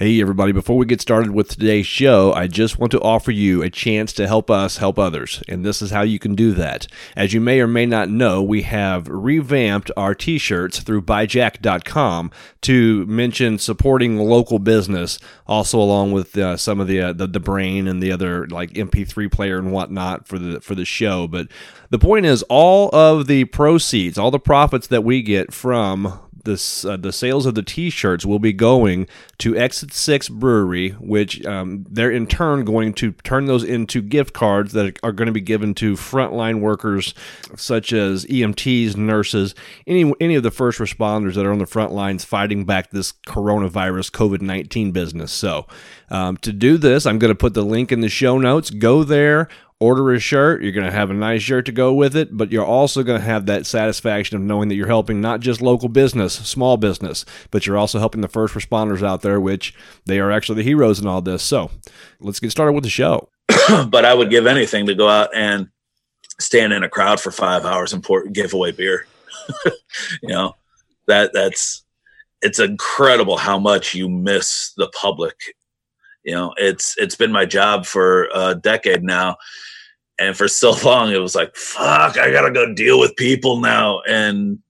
[0.00, 3.60] Hey, everybody, before we get started with today's show, I just want to offer you
[3.60, 5.42] a chance to help us help others.
[5.46, 6.86] And this is how you can do that.
[7.16, 12.30] As you may or may not know, we have revamped our t shirts through buyjack.com
[12.62, 17.38] to mention supporting local business, also along with uh, some of the, uh, the, the
[17.38, 21.28] brain and the other like MP3 player and whatnot for the, for the show.
[21.28, 21.48] But
[21.90, 26.84] the point is, all of the proceeds, all the profits that we get from this
[26.84, 29.06] uh, the sales of the T-shirts will be going
[29.38, 34.32] to Exit Six Brewery, which um, they're in turn going to turn those into gift
[34.32, 37.14] cards that are going to be given to frontline workers
[37.56, 39.54] such as EMTs, nurses,
[39.86, 43.12] any any of the first responders that are on the front lines fighting back this
[43.26, 45.32] coronavirus COVID nineteen business.
[45.32, 45.66] So
[46.10, 48.70] um, to do this, I'm going to put the link in the show notes.
[48.70, 49.48] Go there
[49.80, 50.62] order a shirt.
[50.62, 53.18] You're going to have a nice shirt to go with it, but you're also going
[53.18, 57.24] to have that satisfaction of knowing that you're helping not just local business, small business,
[57.50, 61.00] but you're also helping the first responders out there, which they are actually the heroes
[61.00, 61.42] in all this.
[61.42, 61.70] So
[62.20, 63.30] let's get started with the show.
[63.88, 65.68] but I would give anything to go out and
[66.38, 69.06] stand in a crowd for five hours and pour, give away beer.
[70.22, 70.54] you know,
[71.06, 71.84] that that's
[72.42, 75.34] it's incredible how much you miss the public
[76.24, 79.36] you know it's it's been my job for a decade now
[80.20, 84.00] and for so long it was like fuck i gotta go deal with people now.
[84.08, 84.60] And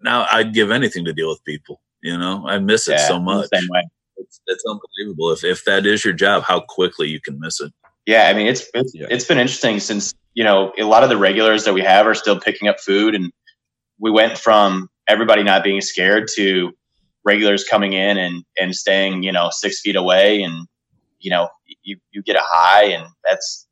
[0.00, 2.46] now i'd give anything to deal with people you know?
[2.46, 3.48] I miss it yeah, so much.
[3.52, 3.82] same way.
[4.18, 5.32] It's, it's unbelievable.
[5.32, 7.72] If, if that is your job how quickly you can miss it.
[8.06, 9.08] Yeah i mean it's it's, yeah.
[9.10, 12.14] it's been interesting since you know a lot of the regulars that we have are
[12.14, 13.16] still picking up food.
[13.16, 13.32] And
[13.98, 16.72] we went from everybody not being scared to
[17.24, 20.42] regulars coming in and and staying you know six feet away.
[20.42, 20.68] And
[21.18, 21.48] you know
[21.82, 23.65] you you get a high and that's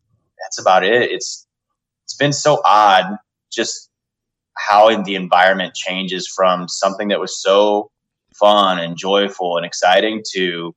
[0.45, 1.11] that's about it.
[1.11, 1.47] It's
[2.05, 3.17] it's been so odd
[3.51, 3.91] just
[4.57, 7.91] how the environment changes from something that was so
[8.35, 10.75] fun and joyful and exciting to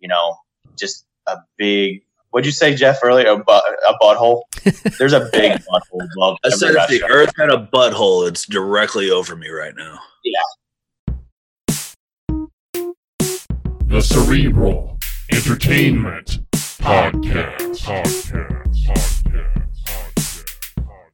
[0.00, 0.36] you know
[0.78, 3.28] just a big what'd you say jeff earlier?
[3.28, 4.42] A, bu- a butthole?
[4.98, 9.10] There's a big butthole above i said if the earth had a butthole it's directly
[9.10, 9.98] over me right now.
[10.24, 11.14] Yeah.
[13.86, 14.96] The cerebral
[15.32, 16.38] Entertainment
[16.80, 17.56] Podcast.
[17.84, 19.22] Podcast.
[19.24, 20.50] Podcast.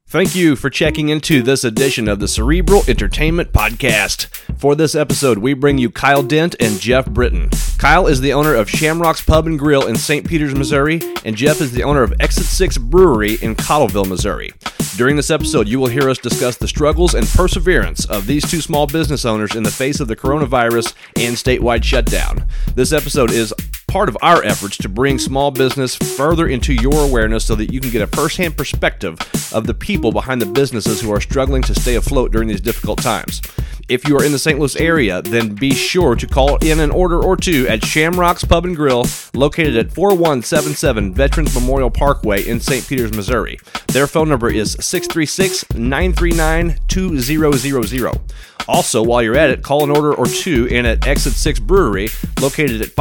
[0.07, 4.27] Thank you for checking into this edition of the Cerebral Entertainment Podcast.
[4.59, 7.49] For this episode, we bring you Kyle Dent and Jeff Britton.
[7.79, 10.27] Kyle is the owner of Shamrock's Pub and Grill in St.
[10.27, 14.51] Peters, Missouri, and Jeff is the owner of Exit 6 Brewery in Cottleville, Missouri.
[14.95, 18.61] During this episode, you will hear us discuss the struggles and perseverance of these two
[18.61, 22.45] small business owners in the face of the coronavirus and statewide shutdown.
[22.75, 23.51] This episode is
[23.93, 27.79] part of our efforts to bring small business further into your awareness so that you
[27.79, 29.19] can get a firsthand perspective
[29.53, 32.99] of the people behind the businesses who are struggling to stay afloat during these difficult
[32.99, 33.39] times.
[33.87, 34.57] If you are in the St.
[34.57, 38.65] Louis area, then be sure to call in an order or two at Shamrock's Pub
[38.65, 39.05] and Grill,
[39.35, 42.87] located at 4177 Veterans Memorial Parkway in St.
[42.87, 43.59] Peters, Missouri.
[43.89, 48.19] Their phone number is 636 939 2000.
[48.67, 52.07] Also, while you're at it, call an order or two in at Exit 6 Brewery,
[52.41, 52.95] located at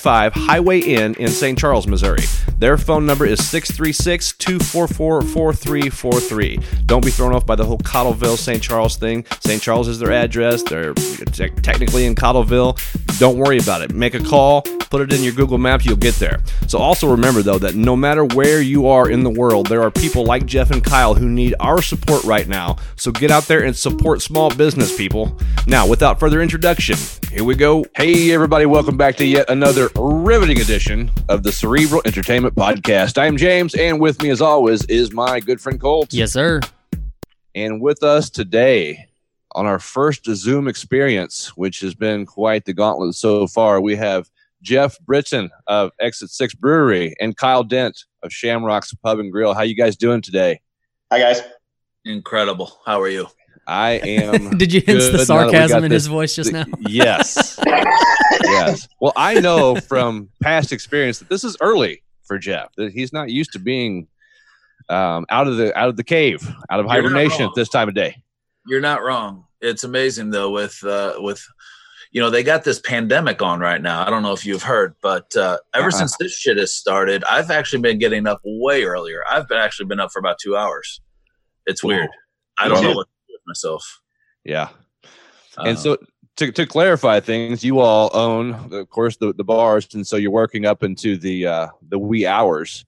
[0.00, 1.58] 5055 Highway N in St.
[1.58, 2.22] Charles, Missouri.
[2.58, 6.58] Their phone number is 636 244 4343.
[6.86, 8.62] Don't be thrown off by the whole Cottleville St.
[8.62, 9.26] Charles thing.
[9.40, 9.60] St.
[9.60, 10.62] Charles is their address.
[10.62, 12.78] They're te- technically in Cottleville.
[13.18, 13.92] Don't worry about it.
[13.92, 16.40] Make a call, put it in your Google Maps, you'll get there.
[16.66, 19.90] So, also remember, though, that no matter where you are in the world, there are
[19.90, 22.76] people like Jeff and Kyle who need our support right now.
[22.96, 25.38] So, get out there and support small business, people.
[25.66, 26.96] Now, without further introduction,
[27.30, 27.84] here we go.
[27.94, 33.18] Hey, everybody, welcome back to yet another riveting edition of the Cerebral Entertainment Podcast.
[33.18, 36.12] I am James, and with me, as always, is my good friend Colt.
[36.12, 36.60] Yes, sir.
[37.54, 39.06] And with us today
[39.52, 44.30] on our first Zoom experience, which has been quite the gauntlet so far, we have
[44.62, 49.54] Jeff Britton of Exit Six Brewery and Kyle Dent of Shamrock's Pub and Grill.
[49.54, 50.60] How you guys doing today?
[51.10, 51.42] Hi, guys.
[52.04, 52.80] Incredible.
[52.86, 53.26] How are you?
[53.70, 54.50] I am.
[54.58, 56.64] Did you sense the sarcasm in his voice just now?
[56.80, 57.58] Yes.
[58.44, 58.88] yes.
[59.00, 62.74] Well, I know from past experience that this is early for Jeff.
[62.76, 64.08] That he's not used to being
[64.88, 67.88] um, out of the out of the cave, out of You're hibernation at this time
[67.88, 68.20] of day.
[68.66, 69.44] You're not wrong.
[69.60, 71.46] It's amazing though with uh, with
[72.10, 74.04] you know they got this pandemic on right now.
[74.04, 75.98] I don't know if you've heard, but uh, ever uh-huh.
[75.98, 79.22] since this shit has started, I've actually been getting up way earlier.
[79.30, 81.00] I've been actually been up for about two hours.
[81.66, 82.08] It's weird.
[82.58, 83.06] I don't know what
[83.50, 84.00] myself.
[84.44, 84.68] Yeah.
[85.58, 85.98] Uh, and so
[86.36, 90.30] to, to clarify things, you all own, of course, the, the bars, and so you're
[90.30, 92.86] working up into the uh, the wee hours.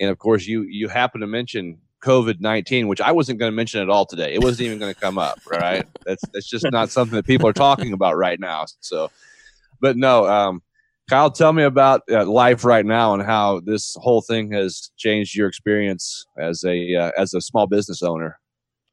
[0.00, 3.56] And of course, you you happen to mention COVID nineteen, which I wasn't going to
[3.56, 4.32] mention at all today.
[4.32, 5.38] It wasn't even going to come up.
[5.50, 5.86] Right?
[6.06, 8.64] That's that's just not something that people are talking about right now.
[8.80, 9.10] So,
[9.80, 10.62] but no, um,
[11.10, 15.36] Kyle, tell me about uh, life right now and how this whole thing has changed
[15.36, 18.38] your experience as a uh, as a small business owner.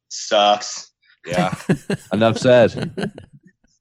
[0.09, 0.90] Sucks.
[1.25, 1.53] Yeah.
[2.13, 3.13] Enough said.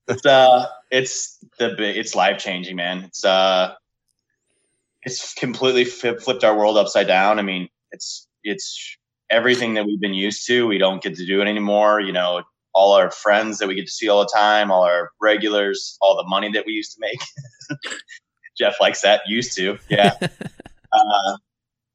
[0.08, 3.04] It's uh, it's the it's life changing, man.
[3.04, 3.75] It's uh,
[5.02, 7.38] it's completely flipped our world upside down.
[7.38, 8.96] I mean, it's it's
[9.31, 10.66] everything that we've been used to.
[10.66, 12.00] We don't get to do it anymore.
[12.00, 12.42] You know,
[12.75, 16.16] all our friends that we get to see all the time, all our regulars, all
[16.16, 17.81] the money that we used to make.
[18.58, 19.22] Jeff likes that.
[19.26, 20.12] Used to, yeah.
[20.92, 21.37] uh,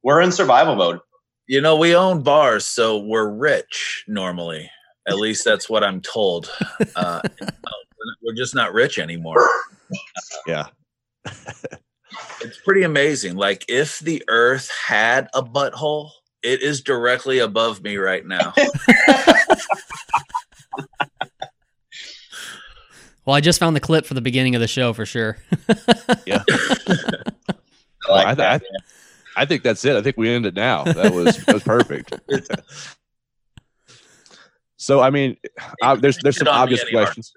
[0.03, 0.99] we're in survival mode.
[1.47, 4.71] You know, we own bars, so we're rich normally.
[5.07, 6.51] At least that's what I'm told.
[6.95, 7.21] Uh,
[8.23, 9.47] we're just not rich anymore.
[10.47, 10.67] yeah.
[12.41, 13.35] it's pretty amazing.
[13.35, 16.09] Like if the earth had a butthole,
[16.43, 18.53] it is directly above me right now.
[23.25, 25.37] well, I just found the clip for the beginning of the show for sure.
[26.25, 26.43] yeah.
[28.07, 28.63] I, like I, that,
[29.35, 29.95] I, I, think that's it.
[29.95, 30.83] I think we end it now.
[30.83, 32.13] That was that was perfect.
[34.77, 35.37] So I mean,
[35.81, 37.31] I, there's there's some obvious questions.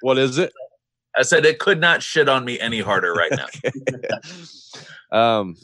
[0.00, 0.52] What is it?
[1.16, 3.46] I said it could not shit on me any harder right now.
[5.12, 5.56] um,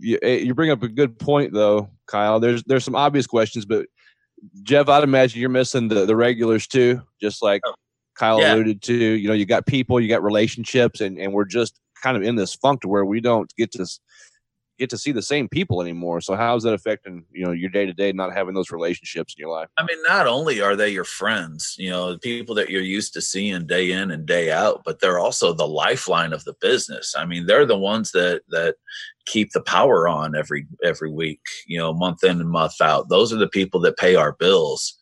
[0.00, 2.40] you, eh, you bring up a good point though, Kyle.
[2.40, 3.86] There's there's some obvious questions, but
[4.62, 7.74] Jeff, I'd imagine you're missing the the regulars too, just like oh,
[8.18, 8.54] Kyle yeah.
[8.54, 8.94] alluded to.
[8.94, 12.34] You know, you got people, you got relationships, and and we're just kind of in
[12.34, 13.86] this funk to where we don't get to
[14.78, 16.20] get to see the same people anymore.
[16.20, 19.34] So how is that affecting you know your day to day not having those relationships
[19.36, 19.68] in your life?
[19.76, 23.12] I mean, not only are they your friends, you know, the people that you're used
[23.14, 27.14] to seeing day in and day out, but they're also the lifeline of the business.
[27.16, 28.76] I mean, they're the ones that that
[29.26, 33.08] keep the power on every every week, you know, month in and month out.
[33.08, 34.98] Those are the people that pay our bills.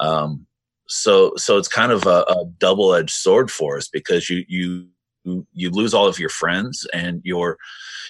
[0.00, 0.46] Um,
[0.88, 4.88] so so it's kind of a, a double edged sword for us because you you
[5.24, 7.56] you lose all of your friends and your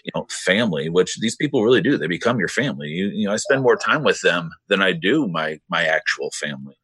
[0.04, 1.96] you know family which these people really do.
[1.96, 2.88] They become your family.
[2.88, 6.30] You, you know i spend more time with them than i do my my actual
[6.32, 6.76] family.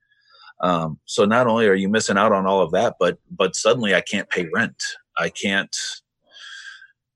[0.61, 3.95] Um, so not only are you missing out on all of that but but suddenly
[3.95, 4.83] i can't pay rent.
[5.17, 5.77] I can't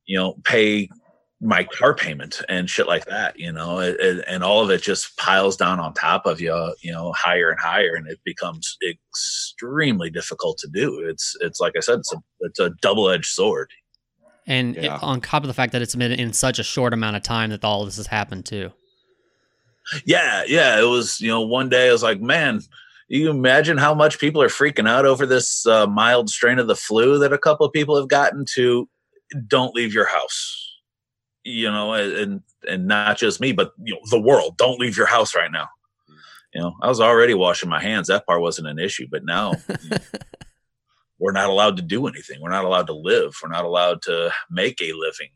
[0.06, 0.88] you know pay
[1.42, 4.80] my car payment and shit like that, you know, it, it, and all of it
[4.80, 8.78] just piles down on top of you, you know, higher and higher, and it becomes
[8.88, 11.00] extremely difficult to do.
[11.00, 13.70] It's it's like I said, it's a it's a double edged sword.
[14.46, 14.96] And yeah.
[14.96, 17.24] it, on top of the fact that it's been in such a short amount of
[17.24, 18.70] time that all this has happened too.
[20.04, 21.20] Yeah, yeah, it was.
[21.20, 22.60] You know, one day I was like, man.
[23.08, 26.76] You imagine how much people are freaking out over this uh, mild strain of the
[26.76, 28.88] flu that a couple of people have gotten to.
[29.48, 30.61] Don't leave your house
[31.44, 34.56] you know, and and not just me, but you know, the world.
[34.56, 35.68] Don't leave your house right now.
[36.54, 38.08] You know, I was already washing my hands.
[38.08, 39.54] That part wasn't an issue, but now
[41.18, 42.40] we're not allowed to do anything.
[42.40, 43.34] We're not allowed to live.
[43.42, 45.30] We're not allowed to make a living.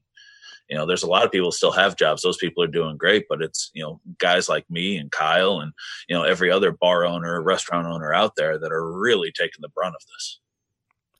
[0.69, 2.23] You know, there's a lot of people still have jobs.
[2.23, 5.73] Those people are doing great, but it's you know guys like me and Kyle and
[6.08, 9.69] you know every other bar owner, restaurant owner out there that are really taking the
[9.69, 10.41] brunt of this.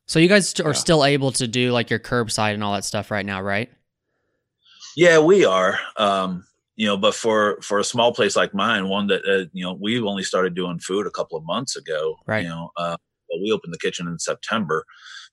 [0.07, 0.73] So you guys are yeah.
[0.73, 3.71] still able to do like your curbside and all that stuff right now, right?
[4.97, 5.79] Yeah, we are.
[5.99, 6.45] Um,
[6.75, 9.77] you know, but for for a small place like mine, one that uh, you know
[9.81, 12.17] we've only started doing food a couple of months ago.
[12.27, 12.43] Right.
[12.45, 12.97] You know, uh,
[13.41, 14.85] we opened the kitchen in September.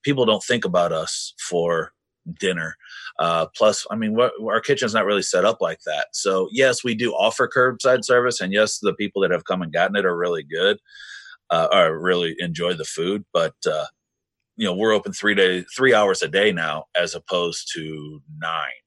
[0.04, 1.94] People don't think about us for
[2.40, 2.76] dinner.
[3.20, 6.08] Uh, plus, I mean, our kitchen's not really set up like that.
[6.14, 9.72] So, yes, we do offer curbside service, and yes, the people that have come and
[9.72, 10.78] gotten it are really good,
[11.50, 13.24] uh, or really enjoy the food.
[13.32, 13.86] But uh,
[14.58, 18.83] you know, we're open three days, three hours a day now, as opposed to nine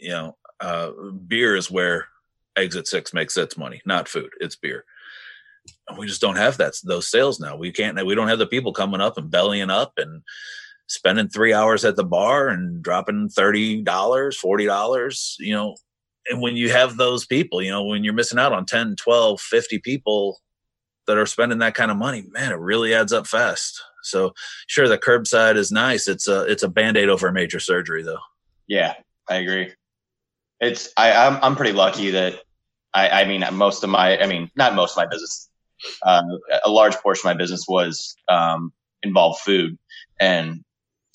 [0.00, 0.90] you know, uh,
[1.26, 2.08] beer is where
[2.56, 4.30] Exit Six makes its money, not food.
[4.40, 4.84] It's beer.
[5.88, 7.56] And we just don't have that those sales now.
[7.56, 8.04] We can't.
[8.04, 10.22] We don't have the people coming up and bellying up and
[10.86, 15.36] spending three hours at the bar and dropping thirty dollars, forty dollars.
[15.38, 15.76] You know,
[16.28, 19.40] and when you have those people, you know, when you're missing out on 10, 12,
[19.40, 20.40] 50 people
[21.06, 23.82] that are spending that kind of money, man, it really adds up fast.
[24.02, 24.32] So
[24.66, 26.08] sure, the curbside is nice.
[26.08, 28.20] It's a it's a band aid over a major surgery, though.
[28.66, 28.94] Yeah,
[29.28, 29.72] I agree
[30.60, 32.40] it's I, I'm I'm pretty lucky that
[32.92, 35.48] I, I mean most of my I mean not most of my business
[36.02, 36.22] uh,
[36.64, 38.70] a large portion of my business was um,
[39.02, 39.78] involved food.
[40.20, 40.62] And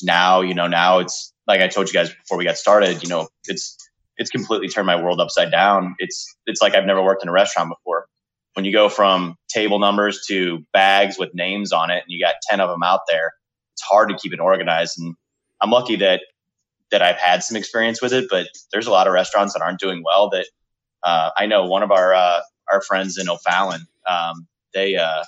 [0.01, 3.09] now you know now it's like I told you guys before we got started you
[3.09, 3.77] know it's
[4.17, 5.95] it's completely turned my world upside down.
[5.99, 8.07] It's it's like I've never worked in a restaurant before.
[8.53, 12.35] When you go from table numbers to bags with names on it and you got
[12.49, 13.33] 10 of them out there
[13.75, 14.99] it's hard to keep it organized.
[14.99, 15.15] And
[15.61, 16.21] I'm lucky that
[16.91, 19.79] that I've had some experience with it, but there's a lot of restaurants that aren't
[19.79, 20.29] doing well.
[20.29, 20.47] That
[21.03, 25.23] uh, I know one of our uh, our friends in O'Fallon, um, they uh,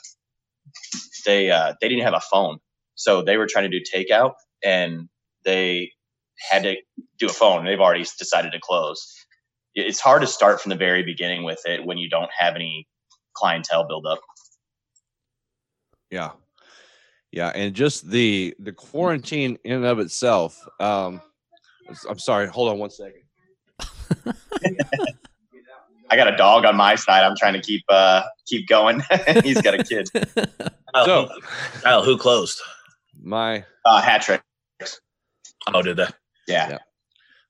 [1.25, 2.59] they uh, they didn't have a phone,
[2.95, 4.33] so they were trying to do takeout,
[4.63, 5.09] and
[5.45, 5.91] they
[6.51, 6.75] had to
[7.19, 7.65] do a phone.
[7.65, 9.13] They've already decided to close.
[9.75, 12.87] It's hard to start from the very beginning with it when you don't have any
[13.35, 14.19] clientele build up.
[16.09, 16.31] Yeah,
[17.31, 20.65] yeah, and just the the quarantine in and of itself.
[20.79, 21.21] Um,
[22.09, 22.47] I'm sorry.
[22.47, 23.21] Hold on one second.
[26.09, 27.23] I got a dog on my side.
[27.23, 29.01] I'm trying to keep uh keep going.
[29.43, 30.09] He's got a kid.
[31.05, 31.29] so,
[31.81, 32.59] Kyle, who closed?
[33.21, 34.41] My uh, hat trick.
[35.73, 36.15] Oh, did that?
[36.47, 36.69] Yeah.
[36.69, 36.77] yeah.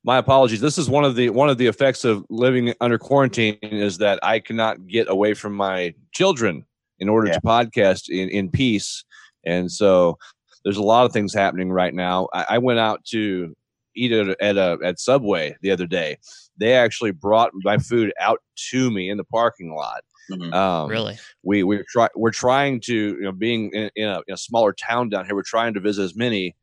[0.03, 0.61] My apologies.
[0.61, 4.19] This is one of the one of the effects of living under quarantine is that
[4.23, 6.65] I cannot get away from my children
[6.99, 7.33] in order yeah.
[7.33, 9.03] to podcast in in peace,
[9.45, 10.17] and so
[10.63, 12.27] there's a lot of things happening right now.
[12.33, 13.55] I, I went out to
[13.97, 16.17] eat at a, at, a, at Subway the other day.
[16.57, 20.03] They actually brought my food out to me in the parking lot.
[20.31, 20.53] Mm-hmm.
[20.53, 21.17] Um, really?
[21.43, 24.73] We we're try, we're trying to you know being in, in, a, in, a, smaller
[24.73, 25.35] town down here.
[25.35, 26.55] We're trying to visit as many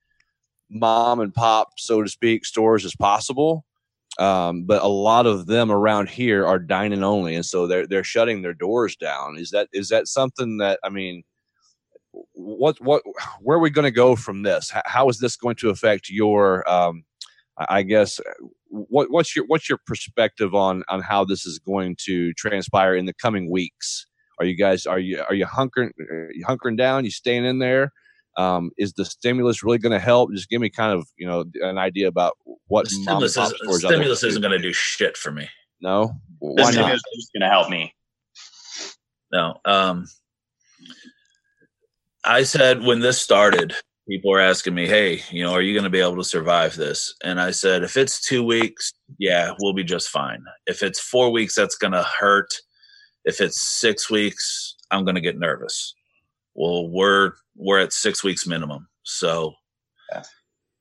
[0.70, 3.64] mom and pop, so to speak, stores as possible.
[4.18, 8.04] Um, but a lot of them around here are dining only, and so they're they're
[8.04, 9.38] shutting their doors down.
[9.38, 11.24] Is that is that something that I mean?
[12.32, 13.02] What what
[13.40, 14.70] where are we going to go from this?
[14.70, 17.04] How, how is this going to affect your um,
[17.56, 18.20] I guess
[18.68, 23.06] what, what's your what's your perspective on on how this is going to transpire in
[23.06, 24.06] the coming weeks?
[24.40, 27.04] Are you guys are you are you hunkering are you hunkering down?
[27.04, 27.92] You staying in there?
[28.36, 30.32] Um, is the stimulus really going to help?
[30.32, 34.24] Just give me kind of you know an idea about what the stimulus, is, stimulus
[34.24, 35.48] isn't going to do shit for me.
[35.80, 36.94] No, why the not?
[36.94, 37.94] Is going to help me.
[39.32, 40.06] No, um,
[42.24, 43.74] I said when this started,
[44.08, 46.76] people are asking me, "Hey, you know, are you going to be able to survive
[46.76, 50.44] this?" And I said, "If it's 2 weeks, yeah, we'll be just fine.
[50.66, 52.52] If it's 4 weeks, that's going to hurt.
[53.24, 55.94] If it's 6 weeks, I'm going to get nervous."
[56.54, 58.88] Well, we're we're at 6 weeks minimum.
[59.02, 59.54] So
[60.12, 60.22] yeah.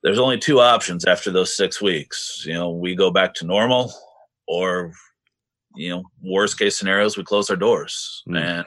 [0.03, 2.44] there's only two options after those 6 weeks.
[2.46, 3.94] You know, we go back to normal
[4.48, 4.94] or
[5.75, 8.24] you know, worst case scenarios we close our doors.
[8.27, 8.42] Mm.
[8.42, 8.65] And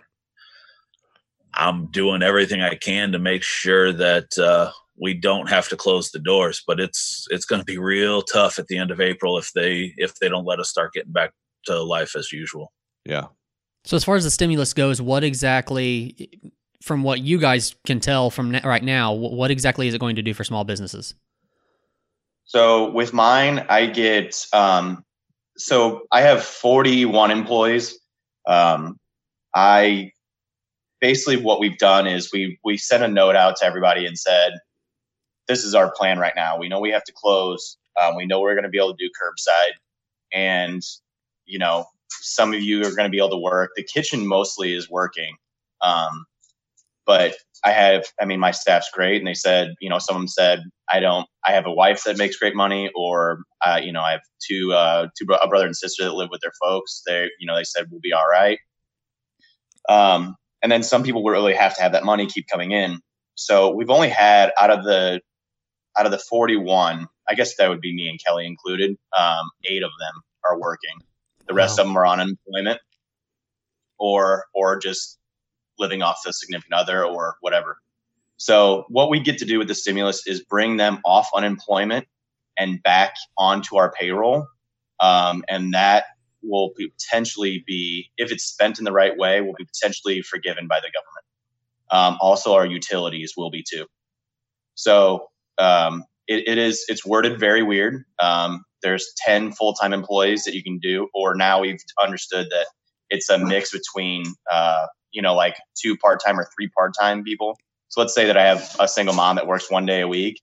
[1.57, 6.11] I'm doing everything I can to make sure that uh, we don't have to close
[6.11, 6.63] the doors.
[6.67, 9.95] But it's it's going to be real tough at the end of April if they
[9.97, 11.33] if they don't let us start getting back
[11.67, 12.73] to life as usual.
[13.05, 13.27] Yeah.
[13.85, 16.29] So as far as the stimulus goes, what exactly,
[16.83, 20.23] from what you guys can tell from right now, what exactly is it going to
[20.23, 21.15] do for small businesses?
[22.45, 25.05] So with mine, I get um,
[25.57, 27.99] so I have 41 employees.
[28.47, 28.99] Um,
[29.55, 30.13] I
[31.01, 34.55] basically what we've done is we we sent a note out to everybody and said,
[35.49, 36.59] "This is our plan right now.
[36.59, 37.77] We know we have to close.
[38.01, 39.75] Um, we know we're going to be able to do curbside,
[40.33, 40.83] and
[41.47, 43.71] you know, some of you are going to be able to work.
[43.77, 45.37] The kitchen mostly is working,
[45.81, 46.27] um,
[47.07, 50.63] but I have, I mean, my staff's great, and they said, you know, someone said,
[50.91, 54.13] I don't, I have a wife that makes great money, or uh, you know, I
[54.13, 57.03] have two, uh, two, a brother and sister that live with their folks.
[57.07, 58.59] They, you know, they said we'll be all right.
[59.89, 63.01] Um, and then some people will really have to have that money keep coming in.
[63.35, 65.21] So we've only had out of the
[65.99, 68.97] out of the 41, I guess that would be me and Kelly included.
[69.17, 71.01] Um, eight of them are working.
[71.47, 71.83] The rest wow.
[71.83, 72.81] of them are on unemployment
[73.99, 75.19] or or just
[75.79, 77.79] living off the significant other or whatever.
[78.39, 82.07] So what we get to do with the stimulus is bring them off unemployment
[82.59, 84.47] and back onto our payroll,
[85.01, 86.05] um, and that
[86.47, 90.81] will potentially be, if it's spent in the right way, will be potentially forgiven by
[90.81, 91.25] the government.
[91.91, 93.87] Um, also, our utilities will be too.
[94.75, 98.05] So um, it, it is it's worded very weird.
[98.19, 102.67] Um, there's 10 full-time employees that you can do, or now we've understood that
[103.11, 107.57] it's a mix between uh, you know like two part-time or three part-time people.
[107.89, 110.41] So let's say that I have a single mom that works one day a week.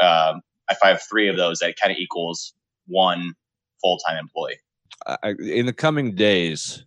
[0.00, 2.54] Um, if I have three of those, that kind of equals
[2.86, 3.34] one
[3.80, 4.58] full-time employee
[5.38, 6.84] in the coming days,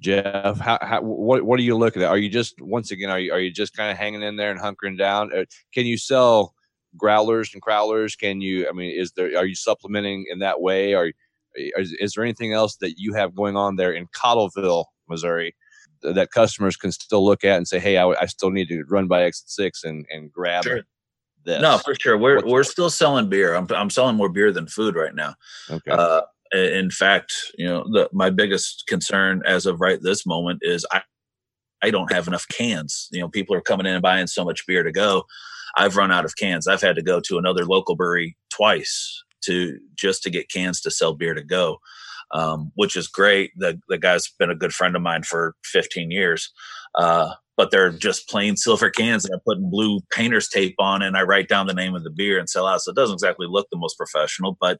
[0.00, 2.08] Jeff, how, how, what what are you looking at?
[2.08, 4.50] Are you just once again are you are you just kind of hanging in there
[4.50, 5.36] and hunkering down?
[5.36, 6.54] Uh, can you sell
[6.96, 8.16] growlers and crowlers?
[8.16, 8.68] Can you?
[8.68, 10.94] I mean, is there are you supplementing in that way?
[10.94, 11.12] Or
[11.54, 15.56] is, is there anything else that you have going on there in Cottleville, Missouri,
[16.02, 19.08] that customers can still look at and say, "Hey, I, I still need to run
[19.08, 20.82] by exit six and and grab." Sure.
[21.44, 21.62] This.
[21.62, 22.18] No, for sure.
[22.18, 23.54] We're What's we're still selling beer.
[23.54, 25.34] I'm I'm selling more beer than food right now.
[25.70, 25.90] Okay.
[25.90, 30.86] Uh, in fact, you know, the, my biggest concern as of right this moment is
[30.92, 31.02] I,
[31.82, 33.08] I don't have enough cans.
[33.12, 35.24] You know, people are coming in and buying so much beer to go.
[35.76, 36.66] I've run out of cans.
[36.66, 40.90] I've had to go to another local brewery twice to just to get cans to
[40.90, 41.78] sell beer to go,
[42.32, 43.52] um, which is great.
[43.56, 46.52] The the guy's been a good friend of mine for 15 years.
[46.94, 51.16] Uh, but they're just plain silver cans and I put blue painter's tape on and
[51.16, 52.80] I write down the name of the beer and sell out.
[52.80, 54.78] So it doesn't exactly look the most professional, but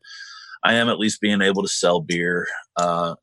[0.65, 2.47] I am at least being able to sell beer,
[2.77, 3.15] uh,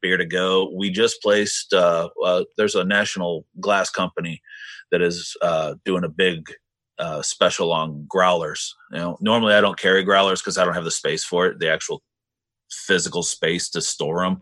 [0.00, 0.70] beer to go.
[0.74, 4.42] We just placed, uh, uh, there's a national glass company
[4.90, 6.46] that is uh, doing a big
[6.98, 8.74] uh, special on growlers.
[8.90, 11.58] You know, normally I don't carry growlers because I don't have the space for it,
[11.58, 12.02] the actual
[12.70, 14.40] physical space to store them.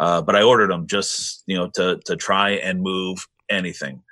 [0.00, 4.02] Uh, but I ordered them just you know to to try and move anything.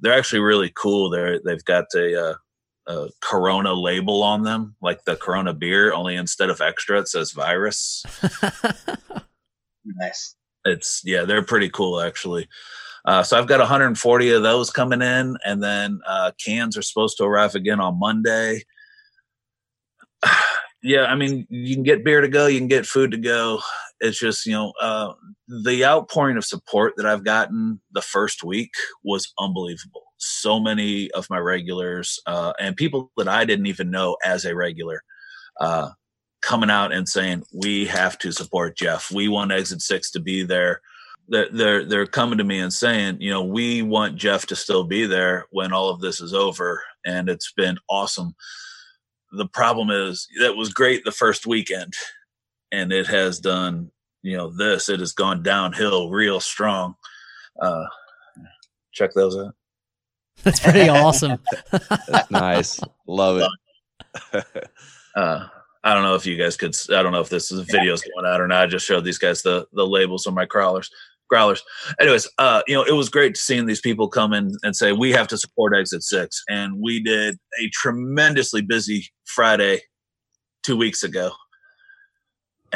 [0.00, 1.10] They're actually really cool.
[1.10, 2.36] They're they've got a,
[2.86, 5.92] a, Corona label on them, like the Corona beer.
[5.92, 8.04] Only instead of extra, it says virus.
[9.84, 10.34] nice.
[10.64, 12.48] It's yeah, they're pretty cool actually.
[13.04, 17.16] Uh, so I've got 140 of those coming in, and then uh, cans are supposed
[17.18, 18.64] to arrive again on Monday.
[20.82, 23.60] yeah, I mean, you can get beer to go, you can get food to go.
[24.00, 25.12] It's just you know uh,
[25.64, 28.72] the outpouring of support that I've gotten the first week
[29.04, 30.05] was unbelievable.
[30.18, 34.54] So many of my regulars uh, and people that I didn't even know as a
[34.54, 35.02] regular
[35.60, 35.90] uh,
[36.42, 39.10] coming out and saying we have to support Jeff.
[39.12, 40.80] We want Exit Six to be there
[41.28, 44.84] they're, they're they're coming to me and saying, you know, we want Jeff to still
[44.84, 48.34] be there when all of this is over, and it's been awesome.
[49.32, 51.94] The problem is that was great the first weekend,
[52.70, 53.90] and it has done,
[54.22, 54.88] you know, this.
[54.88, 56.94] It has gone downhill real strong.
[57.60, 57.84] Uh,
[58.92, 59.55] check those out.
[60.44, 61.38] That's pretty awesome.
[62.08, 62.80] That's nice.
[63.06, 64.44] Love it.
[65.16, 65.48] uh,
[65.82, 66.74] I don't know if you guys could.
[66.90, 68.62] I don't know if this is videos going out or not.
[68.62, 70.90] I just showed these guys the the labels on my crawlers
[71.28, 71.62] growlers.
[72.00, 75.10] Anyways, uh, you know, it was great seeing these people come in and say we
[75.12, 79.82] have to support Exit Six, and we did a tremendously busy Friday
[80.62, 81.32] two weeks ago,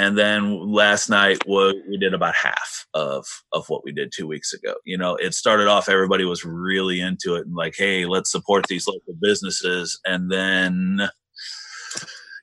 [0.01, 4.55] and then last night we, did about half of of what we did two weeks
[4.55, 4.75] ago.
[4.87, 8.67] You know, it started off everybody was really into it and like, hey, let's support
[8.67, 11.11] these local businesses, and then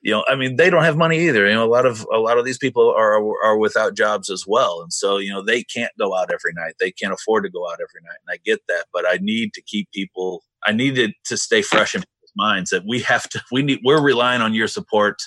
[0.04, 1.48] you know, I mean, they don't have money either.
[1.48, 4.44] You know, a lot of a lot of these people are are without jobs as
[4.46, 6.74] well, and so you know they can't go out every night.
[6.78, 8.84] They can't afford to go out every night, and I get that.
[8.92, 10.44] But I need to keep people.
[10.64, 13.42] I needed to stay fresh in people's minds that we have to.
[13.50, 13.80] We need.
[13.84, 15.20] We're relying on your support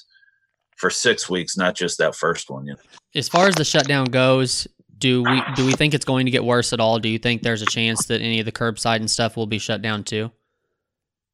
[0.81, 2.65] for six weeks, not just that first one.
[2.65, 2.79] You know?
[3.15, 4.67] As far as the shutdown goes,
[4.97, 6.99] do we do we think it's going to get worse at all?
[6.99, 9.59] Do you think there's a chance that any of the curbside and stuff will be
[9.59, 10.31] shut down too?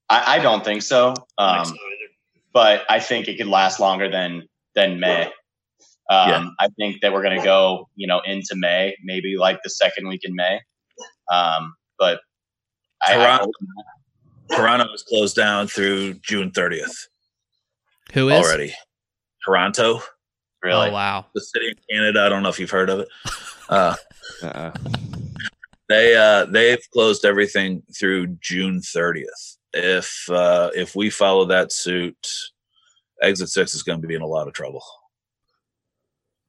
[0.09, 1.13] I, I don't think so.
[1.37, 1.73] Um,
[2.53, 5.23] but I think it could last longer than than May.
[6.09, 6.47] Um, yeah.
[6.59, 10.07] I think that we're going to go, you know, into May, maybe like the second
[10.07, 10.61] week in May.
[11.31, 12.21] Um, but
[13.05, 13.51] Toronto,
[14.51, 16.95] I, I Toronto is closed down through June 30th.
[18.13, 18.73] Who is already
[19.45, 20.01] Toronto?
[20.63, 20.89] Really?
[20.89, 21.25] Oh wow!
[21.33, 22.21] The city of Canada.
[22.21, 23.09] I don't know if you've heard of it.
[23.69, 23.93] Uh,
[24.43, 24.71] uh-uh.
[25.89, 32.27] They uh, they've closed everything through June 30th if uh, if we follow that suit,
[33.21, 34.83] Exit Six is going to be in a lot of trouble.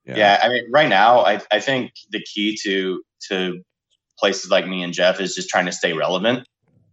[0.04, 0.16] Yeah.
[0.16, 3.62] yeah, I mean, right now, I I think the key to to
[4.18, 6.46] places like me and Jeff is just trying to stay relevant.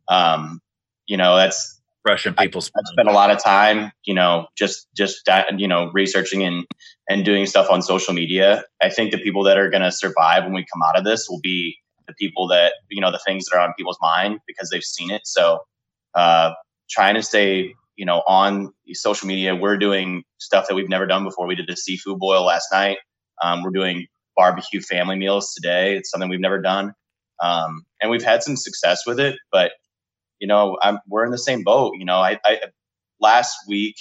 [0.07, 0.59] Um,
[1.07, 1.74] you know, that's
[2.05, 2.71] fresh in people's.
[2.75, 6.65] I, I spent a lot of time, you know, just just you know researching and
[7.09, 8.63] and doing stuff on social media.
[8.81, 11.27] I think the people that are going to survive when we come out of this
[11.29, 14.69] will be the people that you know the things that are on people's mind because
[14.69, 15.21] they've seen it.
[15.25, 15.59] So
[16.13, 16.53] uh,
[16.89, 19.55] trying to stay, you know, on social media.
[19.55, 21.47] We're doing stuff that we've never done before.
[21.47, 22.97] We did a seafood boil last night.
[23.43, 24.05] Um, we're doing
[24.37, 25.97] barbecue family meals today.
[25.97, 26.93] It's something we've never done,
[27.41, 29.37] um, and we've had some success with it.
[29.51, 29.71] But
[30.39, 31.93] you know, I'm, we're in the same boat.
[31.97, 32.59] You know, I, I
[33.19, 33.95] last week,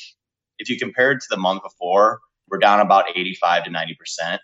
[0.59, 4.41] if you compare it to the month before, we're down about 85 to 90 percent.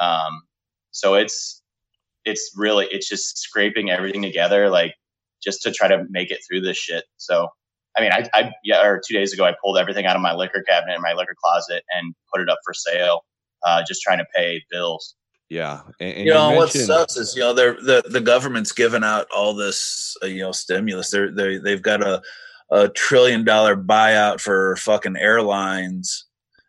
[0.00, 0.42] Um,
[0.90, 1.62] so it's
[2.24, 4.70] it's really it's just scraping everything together.
[4.70, 4.94] Like
[5.42, 7.04] just to try to make it through this shit.
[7.16, 7.48] So,
[7.96, 10.34] I mean, I, I yeah, or two days ago, I pulled everything out of my
[10.34, 13.24] liquor cabinet in my liquor closet and put it up for sale,
[13.66, 15.16] uh, just trying to pay bills.
[15.50, 19.02] Yeah, and, and you know what sucks is you know they're the the government's giving
[19.02, 21.10] out all this uh, you know stimulus.
[21.10, 22.22] They're they they've got a
[22.70, 26.26] a trillion dollar buyout for fucking airlines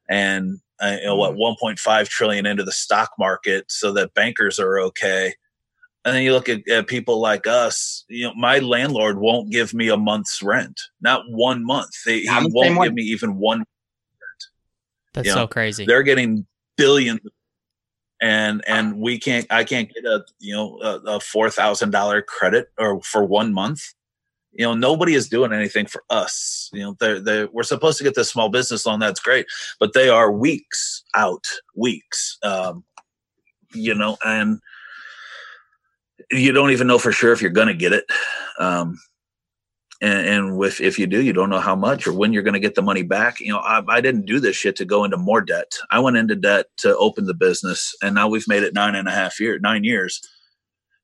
[0.10, 1.66] and uh, you know what mm-hmm.
[1.66, 5.34] 1.5 trillion into the stock market so that bankers are okay
[6.04, 9.74] and then you look at, at, people like us you know my landlord won't give
[9.74, 14.44] me a month's rent not one month they, he won't give me even one rent.
[15.14, 17.20] that's you so know, crazy they're getting billions
[18.22, 22.22] and and we can't i can't get a you know a, a four thousand dollar
[22.22, 23.94] credit or for one month.
[24.54, 26.70] You know nobody is doing anything for us.
[26.74, 29.46] You know they're, they're we're supposed to get this small business loan that's great
[29.80, 32.84] but they are weeks out weeks um
[33.74, 34.60] you know and
[36.32, 38.06] you don't even know for sure if you're going to get it.
[38.60, 39.00] Um,
[40.02, 42.56] and, and with if you do, you don't know how much or when you're going
[42.56, 43.40] to get the money back.
[43.40, 45.78] You know, I, I didn't do this shit to go into more debt.
[45.92, 49.08] I went into debt to open the business, and now we've made it nine and
[49.08, 50.22] a half years, nine years.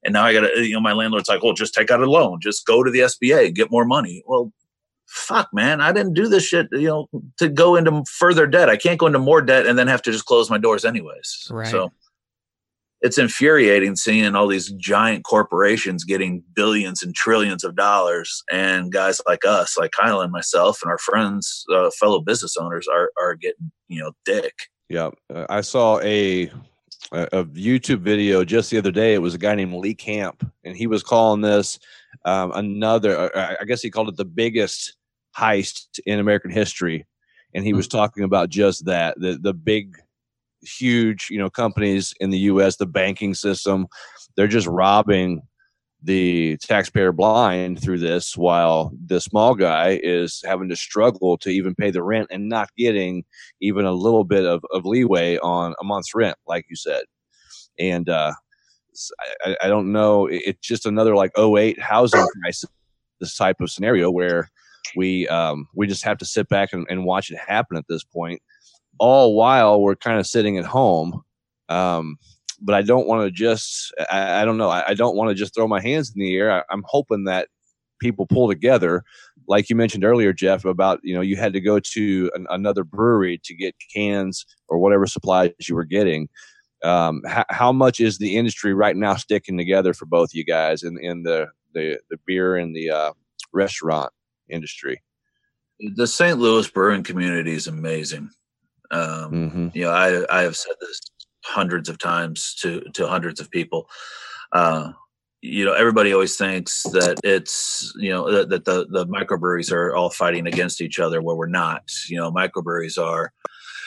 [0.03, 2.09] And now I got to, you know, my landlord's like, well, just take out a
[2.09, 4.23] loan, just go to the SBA, get more money.
[4.25, 4.51] Well,
[5.05, 8.69] fuck, man, I didn't do this shit, you know, to go into further debt.
[8.69, 11.49] I can't go into more debt and then have to just close my doors anyways.
[11.51, 11.67] Right.
[11.67, 11.91] So
[13.01, 19.21] it's infuriating seeing all these giant corporations getting billions and trillions of dollars and guys
[19.27, 23.35] like us like kyle and myself and our friends uh, fellow business owners are, are
[23.35, 24.53] getting you know dick.
[24.89, 26.51] Yeah uh, i saw a
[27.11, 29.13] a youtube video just the other day.
[29.13, 31.79] It was a guy named lee camp and he was calling this
[32.25, 34.95] um, another uh, i guess he called it the biggest
[35.37, 37.05] heist in american history.
[37.53, 39.97] And he was talking about just that the the big
[40.61, 43.87] huge, you know, companies in the U.S., the banking system,
[44.35, 45.41] they're just robbing
[46.03, 51.75] the taxpayer blind through this, while the small guy is having to struggle to even
[51.75, 53.23] pay the rent and not getting
[53.61, 57.03] even a little bit of, of leeway on a month's rent, like you said.
[57.79, 58.33] And uh,
[59.43, 62.69] I, I don't know, it's just another like 08 housing crisis,
[63.19, 64.49] this type of scenario where
[64.95, 68.03] we um, we just have to sit back and, and watch it happen at this
[68.03, 68.41] point
[68.99, 71.21] all while we're kind of sitting at home.
[71.69, 72.17] Um,
[72.61, 75.35] but I don't want to just, I, I, don't know, I, I don't want to
[75.35, 76.51] just throw my hands in the air.
[76.51, 77.49] I, I'm hoping that
[77.99, 79.03] people pull together.
[79.47, 82.83] Like you mentioned earlier, Jeff, about, you know, you had to go to an, another
[82.83, 86.29] brewery to get cans or whatever supplies you were getting.
[86.83, 90.83] Um, how, how much is the industry right now sticking together for both you guys
[90.83, 93.13] in, in the, the, the beer and the uh,
[93.53, 94.11] restaurant
[94.49, 95.01] industry?
[95.95, 96.39] The St.
[96.39, 98.31] Louis brewing community is amazing.
[98.91, 99.67] Um, mm-hmm.
[99.73, 100.99] You know, I I have said this
[101.43, 103.87] hundreds of times to to hundreds of people.
[104.51, 104.91] Uh,
[105.41, 109.95] you know, everybody always thinks that it's you know that, that the the microbreweries are
[109.95, 111.83] all fighting against each other, where we're not.
[112.09, 113.31] You know, microbreweries are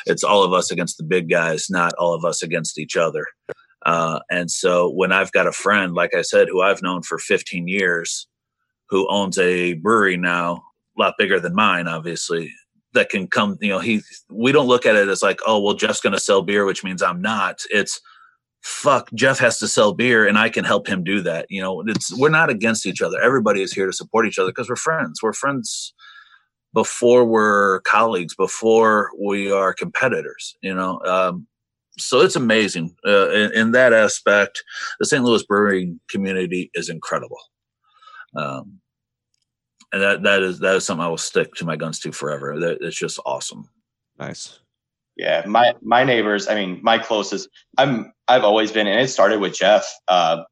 [0.06, 3.26] it's all of us against the big guys, not all of us against each other.
[3.84, 7.18] Uh, and so when I've got a friend, like I said, who I've known for
[7.18, 8.26] 15 years,
[8.88, 10.62] who owns a brewery now,
[10.98, 12.52] a lot bigger than mine, obviously,
[12.94, 14.00] that can come you know he
[14.30, 16.84] we don't look at it as like oh well jeff's going to sell beer which
[16.84, 17.62] means i'm not.
[17.70, 18.00] It's
[18.62, 21.82] fuck jeff has to sell beer and i can help him do that you know?
[21.86, 23.20] It's we're not against each other.
[23.20, 25.22] Everybody is here to support each other because we're friends.
[25.22, 25.94] We're friends
[26.74, 31.00] before we're colleagues before we are competitors you know?
[31.04, 31.46] Um,
[31.98, 34.62] so it's amazing uh, in, in, that aspect
[34.98, 37.38] the st louis brewing community is incredible.
[38.36, 38.80] Um,
[39.92, 42.58] and that that is that is something I will stick to my guns to forever.
[42.58, 43.68] That it's just awesome.
[44.18, 44.60] Nice.
[45.16, 46.48] Yeah, my my neighbors.
[46.48, 47.48] I mean, my closest.
[47.76, 49.86] I'm I've always been, and it started with Jeff.
[50.08, 50.44] Uh,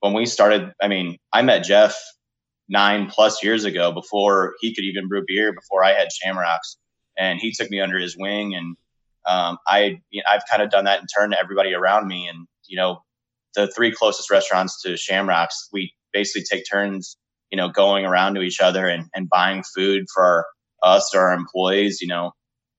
[0.00, 1.96] when we started, I mean, I met Jeff
[2.68, 5.52] nine plus years ago before he could even brew beer.
[5.52, 6.76] Before I had Shamrocks,
[7.18, 8.76] and he took me under his wing, and
[9.26, 12.28] um, I you know, I've kind of done that in turn to everybody around me,
[12.28, 13.02] and you know,
[13.54, 17.16] the three closest restaurants to Shamrocks, we basically take turns
[17.52, 20.46] you know, going around to each other and, and buying food for
[20.82, 22.32] us or our employees, you know,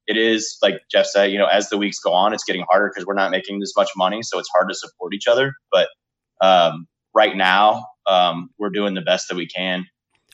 [0.07, 2.91] it is like Jeff said, you know, as the weeks go on, it's getting harder
[2.93, 4.21] because we're not making as much money.
[4.23, 5.53] So it's hard to support each other.
[5.71, 5.87] But
[6.41, 9.85] um, right now, um, we're doing the best that we can.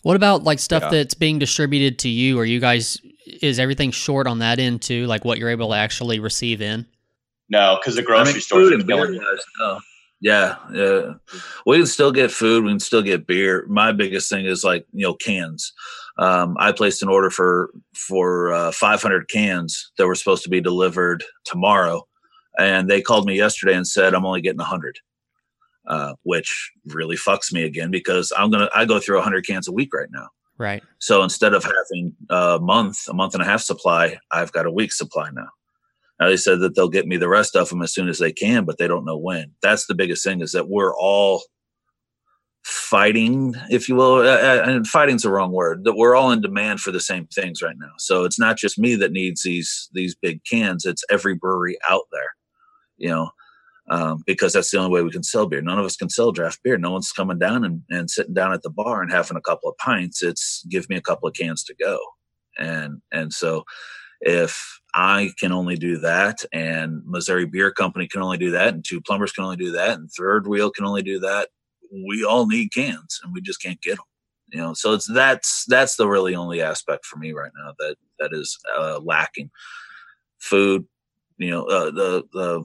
[0.02, 0.90] What about like stuff yeah.
[0.90, 2.40] that's being distributed to you?
[2.40, 2.98] Are you guys,
[3.42, 5.06] is everything short on that end too?
[5.06, 6.88] Like what you're able to actually receive in?
[7.50, 9.20] No, because the grocery I mean, stores are killing.
[9.60, 9.80] No.
[10.22, 11.14] Yeah, yeah.
[11.66, 12.64] We can still get food.
[12.64, 13.66] We can still get beer.
[13.70, 15.72] My biggest thing is like you know cans.
[16.18, 20.60] Um, I placed an order for for uh, 500 cans that were supposed to be
[20.60, 22.06] delivered tomorrow,
[22.58, 25.00] and they called me yesterday and said I'm only getting 100,
[25.88, 29.74] uh, which really fucks me again because I'm gonna I go through 100 cans a
[29.74, 30.28] week right now.
[30.58, 30.84] Right.
[31.00, 34.72] So instead of having a month, a month and a half supply, I've got a
[34.72, 35.48] week supply now.
[36.20, 38.32] Now they said that they'll get me the rest of them as soon as they
[38.32, 39.52] can, but they don't know when.
[39.62, 41.44] That's the biggest thing is that we're all
[42.64, 45.84] fighting, if you will, and fighting's the wrong word.
[45.86, 47.92] That we're all in demand for the same things right now.
[47.98, 52.04] So it's not just me that needs these these big cans; it's every brewery out
[52.12, 52.36] there.
[52.98, 53.30] You know,
[53.90, 55.62] um, because that's the only way we can sell beer.
[55.62, 56.78] None of us can sell draft beer.
[56.78, 59.70] No one's coming down and, and sitting down at the bar and having a couple
[59.70, 60.22] of pints.
[60.22, 62.00] It's give me a couple of cans to go,
[62.58, 63.64] and and so
[64.22, 68.84] if I can only do that, and Missouri Beer Company can only do that, and
[68.84, 71.50] Two Plumbers can only do that, and Third Wheel can only do that,
[71.92, 74.06] we all need cans, and we just can't get them.
[74.52, 77.96] You know, so it's that's that's the really only aspect for me right now that
[78.20, 79.52] that is uh, lacking.
[80.40, 80.86] Food,
[81.38, 82.64] you know, uh, the the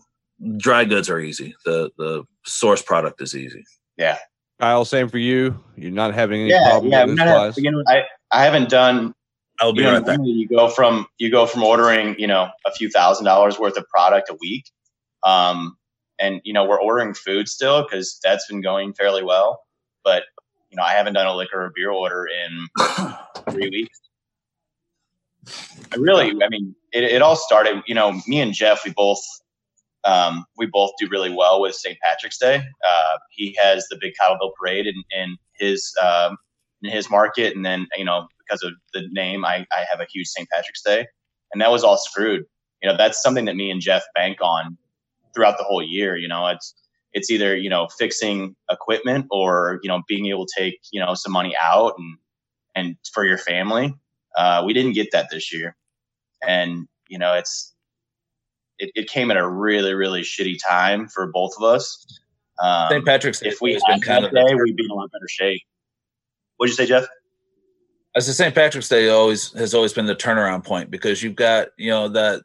[0.57, 1.55] dry goods are easy.
[1.67, 3.65] The the source product is easy.
[3.99, 4.17] Yeah,
[4.61, 5.63] Kyle, same for you.
[5.77, 7.01] You're not having any Yeah, problem yeah.
[7.05, 7.59] with we this not have- supplies?
[7.59, 9.15] again, I, I haven't done
[9.61, 10.19] I'll be you right back.
[10.23, 13.89] you go from you go from ordering you know a few thousand dollars worth of
[13.89, 14.65] product a week
[15.25, 15.77] um,
[16.19, 19.63] and you know we're ordering food still because that's been going fairly well
[20.03, 20.25] but
[20.71, 22.69] you know i haven't done a liquor or beer order in
[23.51, 24.01] three weeks.
[25.93, 29.23] I really i mean it, it all started you know me and jeff we both
[30.07, 32.57] um, we both do really well with st patrick's day.
[32.87, 36.37] Uh, he has the big cottleville parade in, in his um,
[36.83, 40.07] in his market and then you know because of the name I, I have a
[40.13, 41.07] huge st patrick's day.
[41.53, 42.45] And that was all screwed.
[42.83, 44.77] You know that's something that me and jeff bank on
[45.35, 46.75] throughout the whole year you know it's
[47.15, 51.15] it's either you know fixing equipment or you know being able to take you know
[51.15, 52.19] some money out and
[52.75, 53.95] and for your family.
[54.37, 55.77] Uh, we didn't get that this year.
[56.47, 57.73] And you know it's
[58.79, 62.05] it, it came at a really really shitty time for both of us.
[62.63, 63.07] Um, St.
[63.07, 65.11] Patrick's Day if we had been kind that of day, we'd be in a lot
[65.11, 65.63] better shape.
[66.57, 67.07] What'd you say jeff
[68.15, 68.55] as the St.
[68.55, 72.43] Patrick's Day always has always been the turnaround point because you've got you know that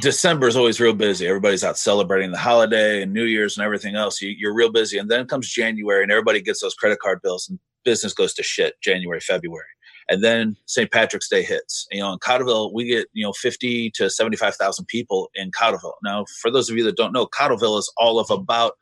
[0.00, 1.26] December is always real busy.
[1.26, 4.20] Everybody's out celebrating the holiday and New Year's and everything else.
[4.20, 7.48] You, you're real busy, and then comes January, and everybody gets those credit card bills,
[7.48, 8.74] and business goes to shit.
[8.82, 9.64] January, February,
[10.10, 10.90] and then St.
[10.90, 11.86] Patrick's Day hits.
[11.90, 15.50] You know, in Cottleville, we get you know fifty to seventy five thousand people in
[15.50, 15.94] Cottleville.
[16.02, 18.74] Now, for those of you that don't know, Cottleville is all of about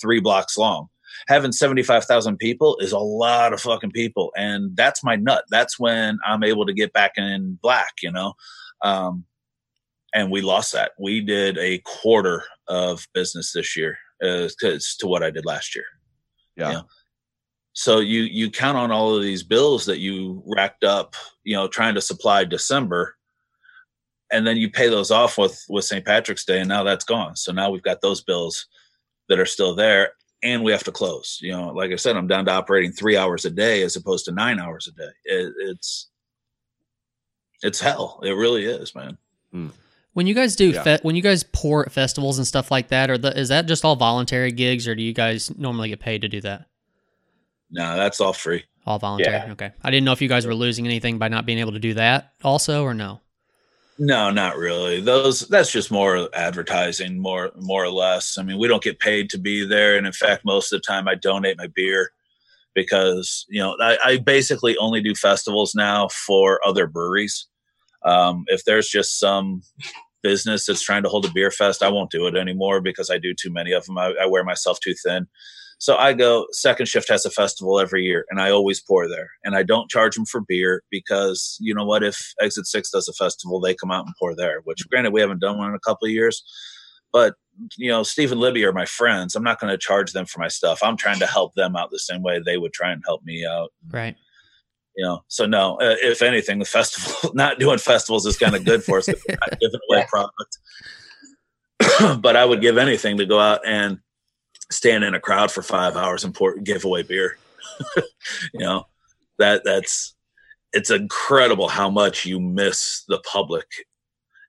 [0.00, 0.88] three blocks long
[1.28, 4.32] having 75,000 people is a lot of fucking people.
[4.36, 5.44] And that's my nut.
[5.50, 8.34] That's when I'm able to get back in black, you know?
[8.82, 9.24] Um,
[10.14, 10.92] and we lost that.
[10.98, 15.84] We did a quarter of business this year as to what I did last year.
[16.56, 16.68] Yeah.
[16.68, 16.84] You know?
[17.72, 21.66] So you, you count on all of these bills that you racked up, you know,
[21.66, 23.16] trying to supply December
[24.30, 26.04] and then you pay those off with, with St.
[26.04, 27.34] Patrick's day and now that's gone.
[27.34, 28.66] So now we've got those bills
[29.28, 30.12] that are still there
[30.44, 31.38] and we have to close.
[31.42, 34.26] You know, like I said, I'm down to operating three hours a day as opposed
[34.26, 35.10] to nine hours a day.
[35.24, 36.08] It, it's
[37.62, 38.20] it's hell.
[38.22, 39.16] It really is, man.
[39.50, 39.68] Hmm.
[40.12, 40.82] When you guys do Yeah.
[40.82, 43.66] fe- when you guys pour at festivals and stuff like that, or the, is that
[43.66, 46.66] just all voluntary gigs, or do you guys normally get paid to do that?
[47.70, 48.64] No, that's all free.
[48.86, 49.34] All voluntary.
[49.34, 49.52] Yeah.
[49.52, 49.72] Okay.
[49.82, 51.94] I didn't know if you guys were losing anything by not being able to do
[51.94, 53.20] that, also, or no.
[53.98, 55.00] No, not really.
[55.00, 58.38] Those that's just more advertising, more more or less.
[58.38, 60.86] I mean, we don't get paid to be there, and in fact, most of the
[60.86, 62.10] time, I donate my beer
[62.74, 67.46] because you know I, I basically only do festivals now for other breweries.
[68.04, 69.62] Um, if there's just some
[70.22, 73.18] business that's trying to hold a beer fest, I won't do it anymore because I
[73.18, 73.98] do too many of them.
[73.98, 75.28] I, I wear myself too thin.
[75.78, 76.46] So I go.
[76.52, 79.30] Second Shift has a festival every year, and I always pour there.
[79.44, 82.02] And I don't charge them for beer because you know what?
[82.02, 84.60] If Exit Six does a festival, they come out and pour there.
[84.64, 86.42] Which, granted, we haven't done one in a couple of years,
[87.12, 87.34] but
[87.76, 89.36] you know, Steve and Libby are my friends.
[89.36, 90.80] I'm not going to charge them for my stuff.
[90.82, 93.46] I'm trying to help them out the same way they would try and help me
[93.46, 93.72] out.
[93.90, 94.16] Right.
[94.96, 95.76] You know, so no.
[95.76, 99.06] Uh, if anything, the festival, not doing festivals, is kind of good for us.
[99.06, 99.26] giving
[99.90, 100.06] away Yeah.
[100.06, 100.58] product.
[102.22, 103.98] but I would give anything to go out and
[104.70, 107.36] stand in a crowd for five hours and pour, give away beer.
[108.52, 108.86] you know,
[109.38, 110.14] that that's
[110.72, 113.66] it's incredible how much you miss the public.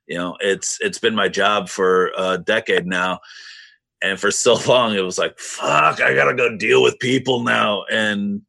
[0.06, 3.20] You know, it's it's been my job for a decade now,
[4.02, 7.84] and for so long it was like, fuck, I gotta go deal with people now,
[7.90, 8.42] and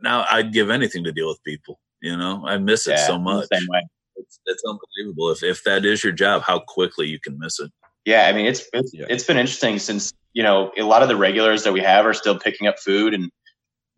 [0.00, 1.78] now I'd give anything to deal with people.
[2.00, 3.48] You know, I miss it so much.
[3.52, 3.82] same way.
[4.16, 7.70] It's, it's unbelievable if if that is your job, how quickly you can miss it.
[8.04, 9.06] Yeah, I mean it's it's, Yeah.
[9.10, 12.14] it's been interesting since you know a lot of the regulars that we have are
[12.14, 13.28] still picking up food, and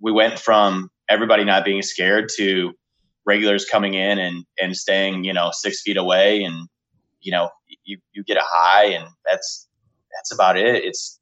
[0.00, 2.72] we went from everybody not being scared to
[3.26, 6.66] regulars coming in and and staying you know six feet away, and
[7.20, 7.50] you know
[7.85, 9.68] you you get a high, and that's
[10.16, 10.83] that's about it.
[10.83, 11.20] It's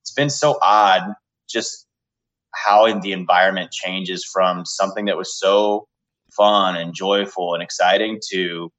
[0.00, 1.12] it's been so odd
[1.46, 1.86] just
[2.54, 5.86] how the environment changes from something that was so
[6.34, 8.72] fun and joyful and exciting to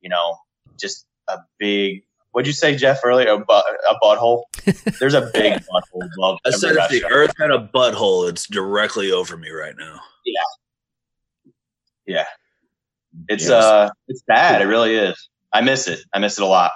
[0.00, 0.38] you know
[0.78, 4.42] just a big what'd you say jeff earlier a, bu- a butthole
[5.00, 9.10] there's a big butthole above I said if the earth had a butthole, it's directly
[9.12, 10.00] over me right now.
[10.24, 10.40] yeah
[12.06, 12.24] yeah.
[13.28, 13.52] it's Yes.
[13.52, 16.72] uh it's bad it really is i miss it i miss it a lot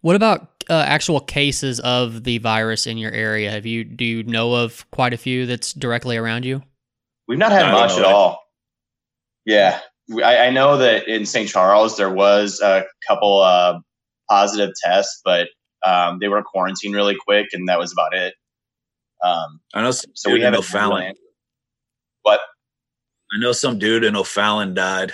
[0.00, 3.50] What about uh, actual cases of the virus in your area?
[3.50, 6.62] Have you do you know of quite a few that's directly around you?
[7.26, 7.98] we've not had I don't much know.
[8.00, 8.42] at all
[9.46, 9.80] yeah
[10.24, 13.78] I, I know that in st charles there was a couple uh
[14.28, 15.48] positive test, but
[15.86, 18.34] um, they were quarantined really quick and that was about it
[19.22, 21.14] um, I know some so dude we in haven't O'Fallon.
[22.22, 22.40] what
[23.34, 25.12] I know some dude in O'Fallon died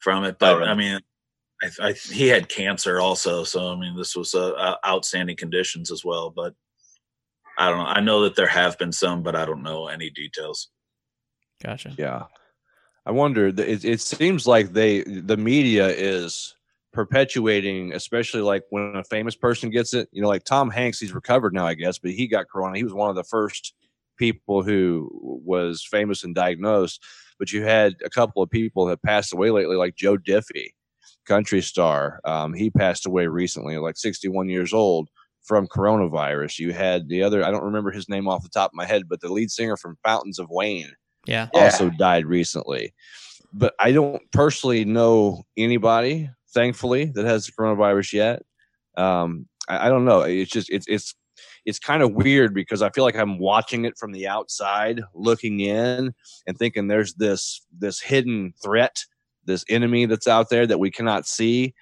[0.00, 0.70] from it, but Oh, really?
[0.70, 1.00] I mean,
[1.62, 3.44] I, I, he had cancer also.
[3.44, 6.30] So I mean, this was uh, uh, outstanding conditions as well.
[6.30, 6.54] But
[7.58, 7.86] I don't know.
[7.86, 10.68] I know that there have been some, but I don't know any details.
[11.62, 11.94] Gotcha.
[11.98, 12.24] Yeah.
[13.06, 13.48] I wonder.
[13.48, 16.54] It, it seems like they the media is
[16.92, 20.08] perpetuating, especially like when a famous person gets it.
[20.12, 22.76] You know, like Tom Hanks, he's recovered now, I guess, but he got corona.
[22.76, 23.74] He was one of the first
[24.16, 25.08] people who
[25.44, 27.02] was famous and diagnosed.
[27.38, 30.74] But you had a couple of people that passed away lately, like Joe Diffie,
[31.26, 32.20] country star.
[32.24, 35.08] Um, he passed away recently, like 61 years old
[35.42, 36.58] from coronavirus.
[36.58, 39.04] You had the other, I don't remember his name off the top of my head,
[39.08, 40.92] but the lead singer from Fountains of Wayne
[41.26, 41.48] Yeah.
[41.54, 42.92] also died recently.
[43.52, 48.42] But I don't personally know anybody, thankfully, that has the coronavirus yet.
[48.96, 50.22] Um, I, I don't know.
[50.22, 51.14] It's just it's it's
[51.64, 55.60] it's kind of weird because I feel like I'm watching it from the outside, looking
[55.60, 56.14] in,
[56.46, 59.04] and thinking there's this this hidden threat,
[59.44, 61.74] this enemy that's out there that we cannot see.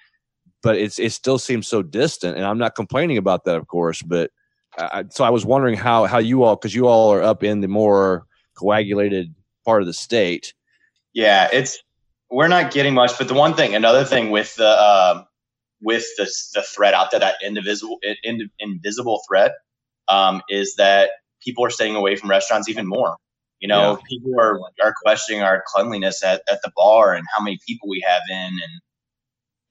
[0.61, 4.01] But it's it still seems so distant, and I'm not complaining about that, of course.
[4.01, 4.31] But
[4.77, 7.61] I, so I was wondering how how you all, because you all are up in
[7.61, 8.25] the more
[8.57, 9.33] coagulated
[9.65, 10.53] part of the state.
[11.13, 11.81] Yeah, it's
[12.29, 13.17] we're not getting much.
[13.17, 15.23] But the one thing, another thing with the uh,
[15.81, 19.53] with the the threat out there, that indivisible in, invisible threat,
[20.07, 21.09] um, is that
[21.43, 23.17] people are staying away from restaurants even more.
[23.59, 24.01] You know, Yeah.
[24.09, 28.03] people are are questioning our cleanliness at, at the bar and how many people we
[28.07, 28.81] have in and,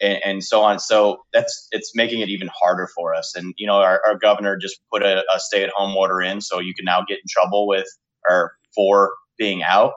[0.00, 0.78] and and so on.
[0.78, 3.34] So that's it's making it even harder for us.
[3.34, 6.40] And you know, our, our governor just put a, a stay at home order in,
[6.40, 7.86] so you can now get in trouble with
[8.28, 9.92] or for being out.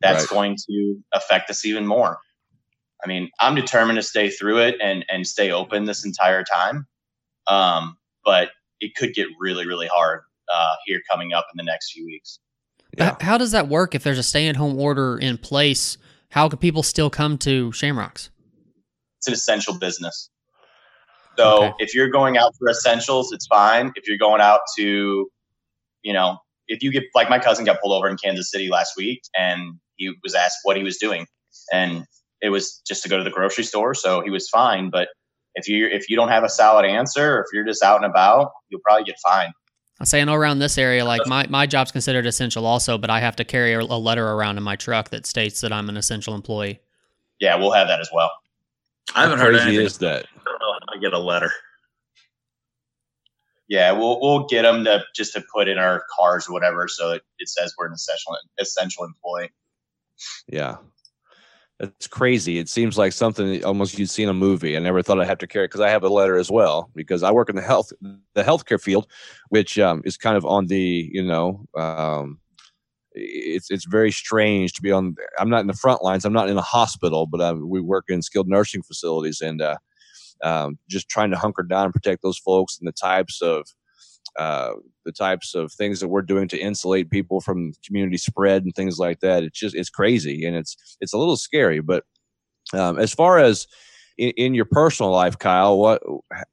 [0.00, 0.28] That's Right.
[0.30, 2.18] going to affect us even more.
[3.02, 6.86] I mean, I'm determined to stay through it and and stay open this entire time.
[7.46, 11.92] Um, but it could get really, really hard uh, here coming up in the next
[11.92, 12.38] few weeks.
[12.96, 13.16] Yeah.
[13.20, 15.96] How does that work if there's a stay at home order in place?
[16.30, 18.30] How can people still come to Shamrocks?
[19.18, 20.30] It's an essential business.
[21.38, 21.74] So Okay.
[21.78, 23.92] if you're going out for essentials, it's fine.
[23.96, 25.30] If you're going out to,
[26.02, 26.38] you know,
[26.70, 29.74] if you get like my cousin got pulled over in Kansas City last week and
[29.96, 31.26] he was asked what he was doing,
[31.72, 32.06] and
[32.40, 34.88] it was just to go to the grocery store, so he was fine.
[34.88, 35.08] But
[35.54, 38.10] if you if you don't have a solid answer, or if you're just out and
[38.10, 39.52] about, you'll probably get fined.
[40.00, 43.10] I say I know around this area, like my, my job's considered essential also, but
[43.10, 45.90] I have to carry a, a letter around in my truck that states that I'm
[45.90, 46.80] an essential employee.
[47.38, 48.30] Yeah, we'll have that as well.
[49.14, 49.86] I haven't How heard crazy anything.
[49.86, 50.24] is that?
[50.38, 51.52] I don't know how get a letter.
[53.70, 57.12] Yeah, we'll we'll get them to just to put in our cars or whatever, so
[57.12, 59.52] it, it says we're an essential essential employee.
[60.48, 60.78] Yeah.
[61.78, 62.58] It's crazy.
[62.58, 64.76] It seems like something almost you'd seen a movie.
[64.76, 67.22] I never thought I'd have to carry because I have a letter as well because
[67.22, 69.06] I work in the health the healthcare field,
[69.50, 72.40] which um, is kind of on the you know um,
[73.12, 75.14] it's it's very strange to be on.
[75.38, 76.24] I'm not in the front lines.
[76.24, 79.76] I'm not in a hospital, but um, we work in skilled nursing facilities and uh,
[80.42, 83.66] um, just trying to hunker down and protect those folks and the types of
[84.38, 84.72] uh,
[85.04, 88.98] the types of things that we're doing to insulate people from community spread and things
[88.98, 89.42] like that.
[89.42, 91.80] It's just it's crazy and it's it's a little scary.
[91.80, 92.04] But
[92.72, 93.66] um, as far as
[94.18, 96.02] in, in your personal life, Kyle, what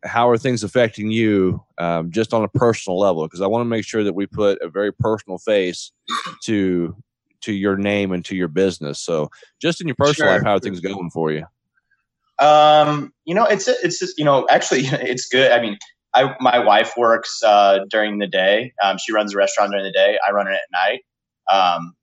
[0.04, 3.24] how are things affecting you um, just on a personal level?
[3.26, 5.92] Because I want to make sure that we put a very personal face
[6.44, 6.96] to
[7.42, 9.00] to your name and to your business.
[9.00, 9.30] So
[9.62, 10.38] just in your personal Sure.
[10.38, 11.46] life, how are things going for you?
[12.40, 15.52] Um, you know, it's it's just you know, actually, it's good.
[15.52, 15.78] I mean,
[16.14, 18.74] I my wife works uh, during the day.
[18.84, 20.18] Um, she runs a restaurant during the day.
[20.28, 21.02] I run it at night.
[21.52, 21.94] Um,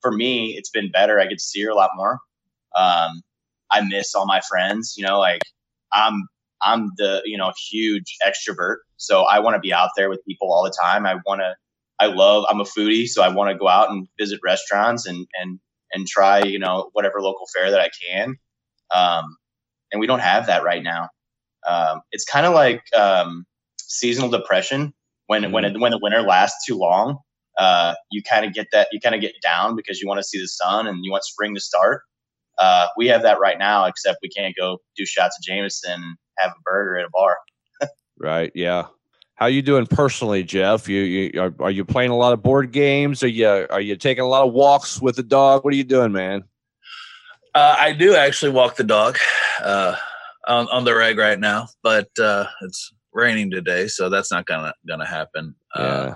[0.00, 1.20] for me, it's been better.
[1.20, 2.18] I get to see her a lot more.
[2.76, 3.22] Um,
[3.70, 4.94] I miss all my friends.
[4.96, 5.42] You know, like
[5.92, 6.26] I'm
[6.60, 10.52] I'm the you know huge extrovert, so I want to be out there with people
[10.52, 11.06] all the time.
[11.06, 11.56] I want to.
[12.00, 12.44] I love.
[12.48, 15.60] I'm a foodie, so I want to go out and visit restaurants and and
[15.92, 18.36] and try you know whatever local fare that I can.
[18.94, 19.36] Um,
[19.92, 21.08] and we don't have that right now.
[21.68, 23.44] Um, it's kind of like um,
[23.78, 24.92] seasonal depression
[25.26, 27.18] when when it, when the winter lasts too long.
[27.58, 30.24] Uh, you kind of get that you kind of get down because you want to
[30.24, 32.02] see the sun and you want spring to start.
[32.58, 36.16] Uh, we have that right now, except we can't go do shots of Jameson and
[36.38, 37.38] have a burger at a bar.
[38.18, 38.52] Right?
[38.54, 38.86] Yeah.
[39.34, 40.88] How you doing personally, Jeff?
[40.88, 43.24] You, you are, are you playing a lot of board games?
[43.24, 45.64] Are you are you taking a lot of walks with the dog?
[45.64, 46.44] What are you doing, man?
[47.54, 49.18] Uh, I do actually walk the dog
[49.62, 49.96] uh,
[50.46, 54.72] on, on the reg right now, but uh, it's raining today, so that's not gonna
[54.88, 55.54] gonna happen.
[55.74, 56.14] Uh,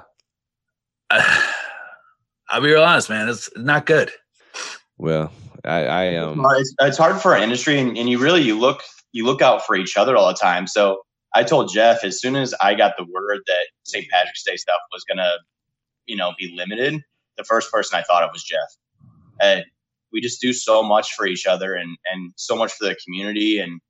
[1.12, 1.52] Yeah.
[2.48, 3.28] I'll be real honest, man.
[3.28, 4.12] It's not good.
[4.98, 5.32] Well,
[5.64, 6.42] I, I am.
[6.42, 8.82] Well, it's, it's hard for our industry, and, and you really you look
[9.12, 10.66] you look out for each other all the time.
[10.66, 11.02] So
[11.34, 14.06] I told Jeff as soon as I got the word that St.
[14.10, 15.32] Patrick's Day stuff was gonna,
[16.06, 17.02] you know, be limited,
[17.36, 18.68] the first person I thought of was Jeff.
[19.40, 19.64] And
[20.12, 23.58] we just do so much for each other and and so much for the community,
[23.58, 23.80] and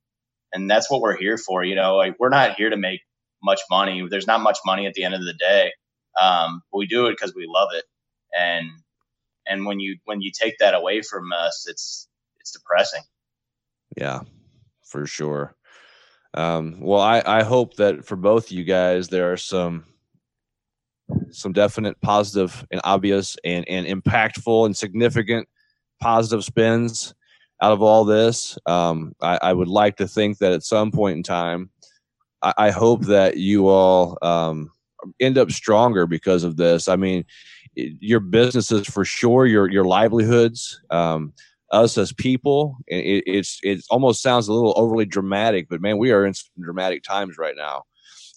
[0.52, 1.64] and that's what we're here for.
[1.64, 3.00] You know, like we're not here to make
[3.42, 4.06] much money.
[4.10, 5.72] There's not much money at the end of the day.
[6.20, 7.84] Um, but we do it because we love it,
[8.36, 8.68] and
[9.46, 12.08] and when you when you take that away from us, it's
[12.40, 13.02] it's depressing.
[13.96, 14.20] Yeah,
[14.84, 15.54] for sure.
[16.34, 19.84] Um, well, I, I hope that for both you guys, there are some
[21.30, 25.48] some definite positive and obvious and, and impactful and significant
[26.00, 27.14] positive spins
[27.62, 28.58] out of all this.
[28.66, 31.70] Um, I, I, would like to think that at some point in time,
[32.42, 34.70] I, I hope that you all um,
[35.20, 36.88] end up stronger because of this.
[36.88, 37.24] I mean,
[37.74, 41.32] your businesses for sure, your your livelihoods, um,
[41.72, 42.76] us as people.
[42.86, 47.02] It, it's it almost sounds a little overly dramatic, but man, we are in dramatic
[47.02, 47.84] times right now.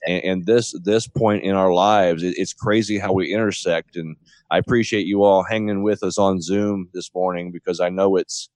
[0.05, 3.95] And, and this this point in our lives, it, it's crazy how we intersect.
[3.95, 4.15] And
[4.51, 8.49] I appreciate you all hanging with us on Zoom this morning because I know it's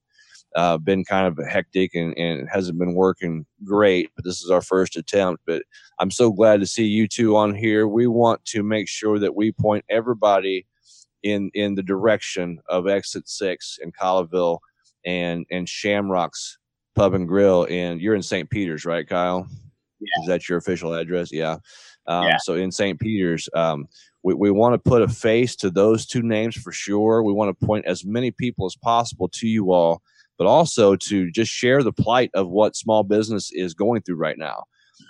[0.56, 4.10] uh, been kind of hectic and, and hasn't been working great.
[4.16, 5.44] But this is our first attempt.
[5.46, 5.64] But
[6.00, 7.88] I'm so glad to see you two on here.
[7.88, 10.68] We want to make sure that we point everybody
[11.24, 14.60] in in the direction of exit six in Cottleville
[15.06, 16.58] and and Shamrock's
[16.96, 17.66] Pub and Grill.
[17.70, 18.50] And you're in St.
[18.50, 19.48] Peters, right, Kyle?
[20.04, 20.22] Yeah.
[20.22, 21.32] Is that your official address?
[21.32, 21.58] Yeah.
[22.08, 22.38] Um, yeah.
[22.41, 22.99] So in St.
[22.99, 23.88] Peters, um,
[24.24, 27.24] we, we want to put a face to those two names for sure.
[27.24, 30.01] We want to point as many people as possible to you all,
[30.38, 34.38] but also to just share the plight of what small business is going through right
[34.38, 34.64] now.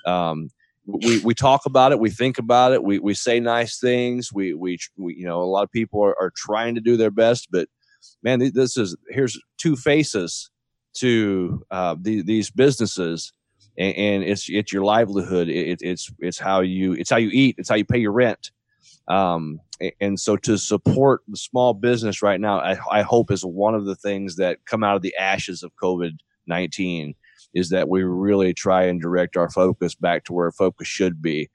[0.06, 0.50] Um,
[0.86, 4.34] we, we talk about it, we think about it, we, we say nice things.
[4.34, 7.12] We, we, we you know, a lot of people are, are trying to do their
[7.12, 7.70] best, but
[8.22, 10.50] man, this is, here's two faces
[10.96, 13.32] to uh, the, these businesses
[13.78, 15.50] and, and, it's, it's your livelihood.
[15.50, 17.56] It, it's, it's how you, it's how you eat.
[17.58, 18.52] It's how you pay your rent.
[19.08, 19.60] Um,
[20.00, 23.86] and so to support the small business right now, I, I hope is one of
[23.86, 26.18] the things that come out of the ashes of COVID
[26.48, 27.16] 19
[27.54, 31.50] is that we really try and direct our focus back to where focus should be.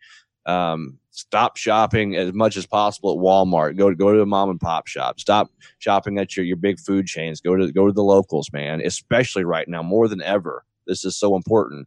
[0.46, 3.76] Um, stop shopping as much as possible at Walmart.
[3.76, 5.20] Go to go to a mom and pop shop.
[5.20, 7.40] Stop shopping at your, your big food chains.
[7.40, 8.80] Go to go to the locals, man.
[8.80, 10.64] Especially right now, more than ever.
[10.86, 11.86] This is so important.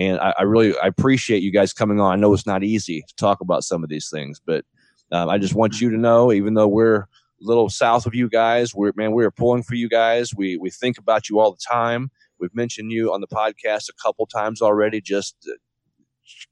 [0.00, 2.10] And I, I really I appreciate you guys coming on.
[2.10, 4.64] I know it's not easy to talk about some of these things, but
[5.12, 7.06] um, I just want you to know, even though we're a
[7.40, 10.34] little south of you guys, we're man, we're pulling for you guys.
[10.34, 12.10] We we think about you all the time.
[12.38, 15.52] We've mentioned you on the podcast a couple times already, just uh,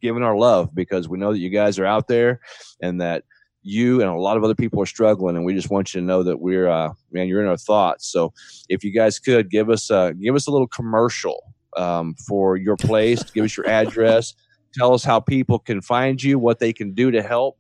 [0.03, 2.41] giving our love because we know that you guys are out there
[2.83, 3.25] and that
[3.63, 6.07] you and a lot of other people are struggling and we just want you to
[6.07, 8.33] know that we're uh, man you're in our thoughts so
[8.69, 12.77] if you guys could give us a give us a little commercial um, for your
[12.77, 14.35] place give us your address
[14.75, 17.59] tell us how people can find you what they can do to help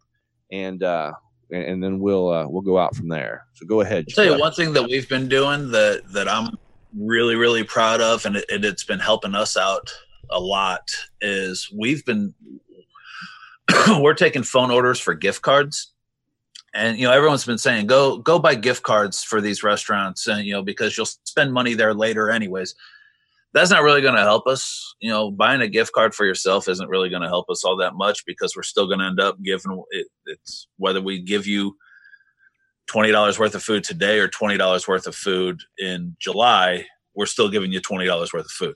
[0.51, 1.13] and uh,
[1.51, 3.47] and, then we'll uh, we'll go out from there.
[3.55, 6.57] So go ahead I'll tell you one thing that we've been doing that that i'm
[6.97, 9.93] really really proud of and it, it's been helping us out
[10.31, 10.91] a lot
[11.21, 12.35] is we've been
[14.01, 15.93] we're taking phone orders for gift cards.
[16.75, 20.45] And you know everyone's been saying go go buy gift cards for these restaurants and
[20.45, 22.75] you know because you'll spend money there later anyways
[23.59, 26.69] that's not really going to help us you know buying a gift card for yourself
[26.69, 29.21] isn't really going to help us all that much because we're still going to end
[29.21, 31.77] up giving it, it's whether we give you
[32.89, 37.71] $20 worth of food today or $20 worth of food in July, we're still giving
[37.71, 38.75] you $20 worth of food.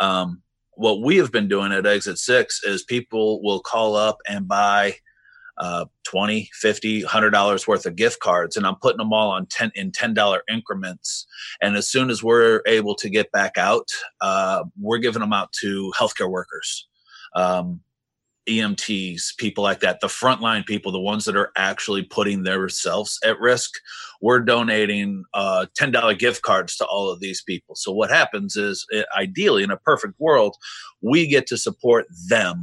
[0.00, 0.42] Um,
[0.74, 4.96] what we have been doing at Exit Six is people will call up and buy
[5.62, 9.70] uh, 20 50 $100 worth of gift cards and i'm putting them all on 10
[9.76, 11.24] in $10 increments
[11.60, 13.88] and as soon as we're able to get back out
[14.20, 16.88] uh, we're giving them out to healthcare workers
[17.36, 17.80] um,
[18.48, 23.38] EMTs, people like that, the frontline people, the ones that are actually putting themselves at
[23.38, 23.70] risk,
[24.20, 27.76] we're donating uh, $10 gift cards to all of these people.
[27.76, 30.56] So, what happens is, eh, ideally, in a perfect world,
[31.00, 32.62] we get to support them.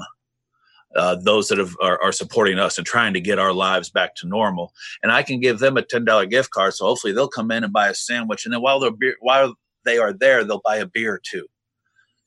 [0.96, 4.16] Uh, those that have, are, are, supporting us and trying to get our lives back
[4.16, 4.74] to normal,
[5.04, 6.74] and I can give them a ten dollar gift card.
[6.74, 9.54] So hopefully they'll come in and buy a sandwich, and then while they're while
[9.86, 11.46] they are there, they'll buy a beer too.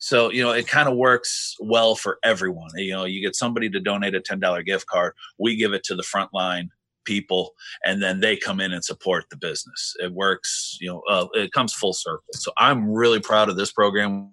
[0.03, 2.71] So, you know, it kind of works well for everyone.
[2.75, 5.95] You know, you get somebody to donate a $10 gift card, we give it to
[5.95, 6.71] the frontline
[7.05, 7.53] people,
[7.85, 9.95] and then they come in and support the business.
[10.03, 12.25] It works, you know, uh, it comes full circle.
[12.33, 14.33] So I'm really proud of this program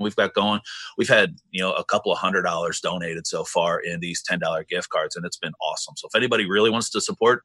[0.00, 0.60] we've got going.
[0.96, 4.68] We've had, you know, a couple of hundred dollars donated so far in these $10
[4.68, 5.94] gift cards, and it's been awesome.
[5.96, 7.42] So if anybody really wants to support,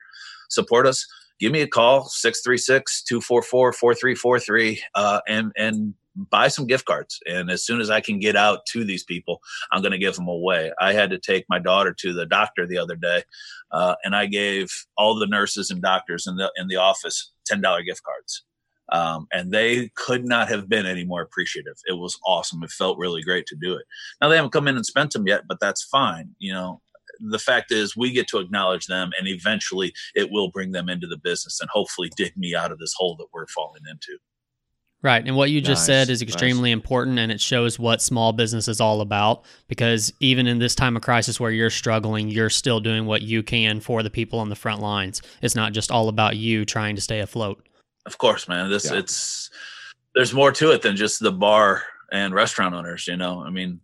[0.49, 1.05] support us,
[1.39, 7.19] give me a call, 636-244-4343, uh, and, and buy some gift cards.
[7.27, 9.41] And as soon as I can get out to these people,
[9.71, 10.71] I'm going to give them away.
[10.79, 13.23] I had to take my daughter to the doctor the other day,
[13.71, 17.61] uh, and I gave all the nurses and doctors in the in the office ten
[17.61, 18.43] dollar gift cards.
[18.91, 21.75] Um, and they could not have been any more appreciative.
[21.87, 22.63] It was awesome.
[22.63, 23.85] It felt really great to do it.
[24.21, 26.35] Now they haven't come in and spent them yet, but that's fine.
[26.37, 26.81] You know,
[27.19, 31.07] the fact is we get to acknowledge them and eventually it will bring them into
[31.07, 34.19] the business and hopefully dig me out of this hole that we're falling into
[35.05, 35.23] Right.
[35.23, 36.29] And what you just Nice, said is nice.
[36.29, 40.73] extremely important and it shows what small business is all about because even in this
[40.73, 44.39] time of crisis where you're struggling, you're still doing what you can for the people
[44.39, 45.21] on the front lines.
[45.43, 47.63] It's not just all about you trying to stay afloat.
[48.05, 48.69] Of course man.
[48.69, 48.99] This Yeah.
[48.99, 49.49] it's
[50.13, 53.41] there's more to it than just the bar and restaurant owners you know?
[53.43, 53.81] I mean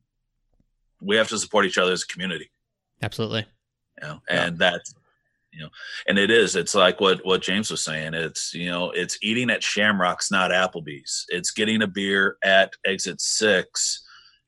[1.01, 2.51] we have to support each other as a community.
[3.01, 3.45] Absolutely.
[4.01, 4.45] you know Yeah.
[4.45, 4.93] and that's
[5.51, 5.69] you know
[6.07, 8.13] and it is it's like what what james was saying.
[8.13, 11.25] It's you know it's eating at shamrocks not applebee's.
[11.29, 14.03] It's getting a beer at exit six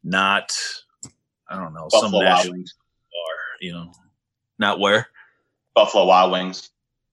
[0.05, 0.51] not
[1.49, 3.91] i don't know some Buffalo Wild national bar you know?
[4.59, 5.07] Not where?
[5.73, 6.69] Buffalo Wild Wings.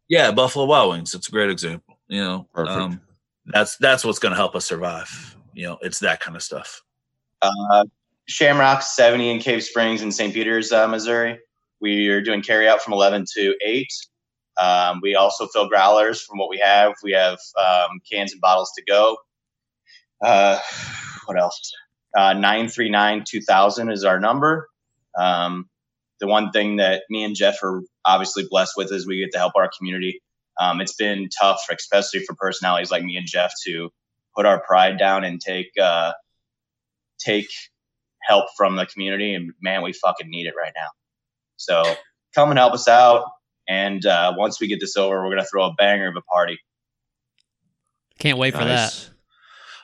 [0.08, 1.14] yeah buffalo wild wings.
[1.14, 2.76] It's a great example you know Perfect.
[2.76, 3.00] um
[3.46, 6.82] that's that's what's going to help us survive you know it's that kind of stuff
[7.40, 7.84] Uh,
[8.28, 10.32] Shamrock 70 in Cave Springs in St.
[10.32, 11.40] Peters, uh, Missouri.
[11.80, 13.88] We are doing carry out from 11 to 8.
[14.60, 16.92] Um, we also fill growlers from what we have.
[17.02, 19.16] We have um, cans and bottles to go.
[20.22, 20.60] Uh,
[21.26, 21.72] what else?
[22.16, 24.68] Uh, 939 2000 is our number.
[25.18, 25.68] Um,
[26.20, 29.38] the one thing that me and Jeff are obviously blessed with is we get to
[29.38, 30.20] help our community.
[30.60, 33.90] Um, it's been tough, especially for personalities like me and Jeff, to
[34.36, 36.12] put our pride down and take uh,
[37.18, 37.48] take
[38.22, 39.34] help from the community.
[39.34, 40.88] And man, we fucking need it right now.
[41.56, 41.94] So
[42.34, 43.24] come and help us out.
[43.68, 46.58] And uh, once we get this over, we're gonna throw a banger of a party.
[48.18, 49.10] Can't wait for that.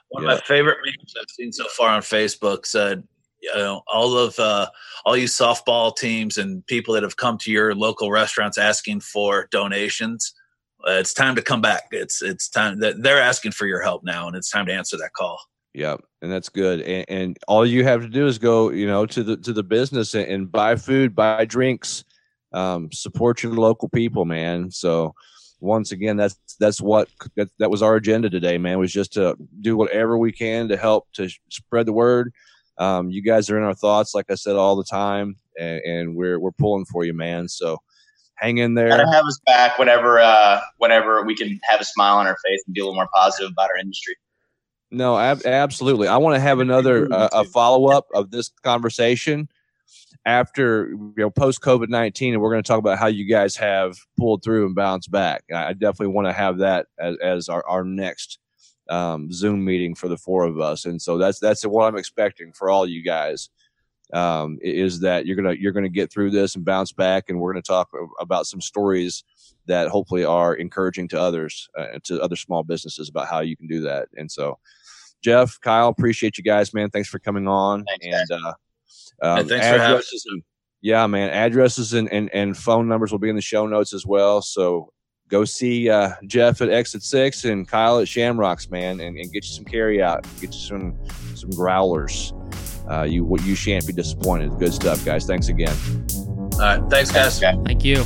[0.08, 0.32] One Yeah.
[0.32, 3.02] of my favorite memes I've seen so far on Facebook said,
[3.40, 4.68] you know, all of uh,
[5.04, 9.48] all you softball teams and people that have come to your local restaurants asking for
[9.50, 10.34] donations,
[10.86, 11.84] it's time to come back.
[11.90, 14.96] It's it's time that they're asking for your help now, and it's time to answer
[14.98, 15.38] that call.
[15.74, 16.80] Yep, and that's good.
[16.80, 19.62] And, and all you have to do is go, you know, to the to the
[19.62, 22.04] business and, and buy food, buy drinks,
[22.52, 24.70] um, support your local people, man.
[24.70, 25.14] So
[25.60, 28.78] once again, that's that's what that, that was our agenda today, man.
[28.78, 32.32] Was just to do whatever we can to help to spread the word.
[32.78, 36.16] Um, you guys are in our thoughts, like I said all the time, and, and
[36.16, 37.48] we're we're pulling for you, man.
[37.48, 37.78] So
[38.36, 38.88] hang in there.
[38.88, 42.62] Gotta have us back whenever uh, whenever we can have a smile on our face
[42.66, 44.14] and be a little more positive about our industry.
[44.90, 46.08] No, ab- absolutely.
[46.08, 49.48] I want to have another uh, a follow up of this conversation
[50.24, 53.56] after you know post COVID nineteen, and we're going to talk about how you guys
[53.56, 55.44] have pulled through and bounced back.
[55.52, 58.38] I definitely want to have that as, as our, our next
[58.88, 62.52] um, Zoom meeting for the four of us, and so that's that's what I'm expecting
[62.52, 63.50] for all you guys.
[64.12, 67.52] Um, is that you're gonna you're gonna get through this and bounce back, and we're
[67.52, 67.90] going to talk
[68.20, 69.24] about some stories
[69.66, 73.66] that hopefully are encouraging to others, uh, to other small businesses about how you can
[73.66, 74.08] do that.
[74.16, 74.58] And so,
[75.22, 76.88] Jeff, Kyle, appreciate you guys, man.
[76.90, 77.84] Thanks for coming on.
[78.00, 78.52] Thanks, and uh,
[79.22, 80.42] um, Hey, thanks for having addresses and
[80.82, 84.06] yeah, man, addresses and, and and phone numbers will be in the show notes as
[84.06, 84.40] well.
[84.40, 84.92] So
[85.28, 89.44] go see uh, Jeff at Exit Six and Kyle at Shamrocks, man, and, and get
[89.44, 90.96] you some carry out, get you some
[91.34, 92.32] some growlers.
[92.90, 94.58] Uh, you you shan't be disappointed.
[94.58, 95.26] Good stuff, guys.
[95.26, 95.74] Thanks again.
[96.54, 97.42] All right, thanks, guys.
[97.42, 97.58] Okay.
[97.64, 98.04] Thank you.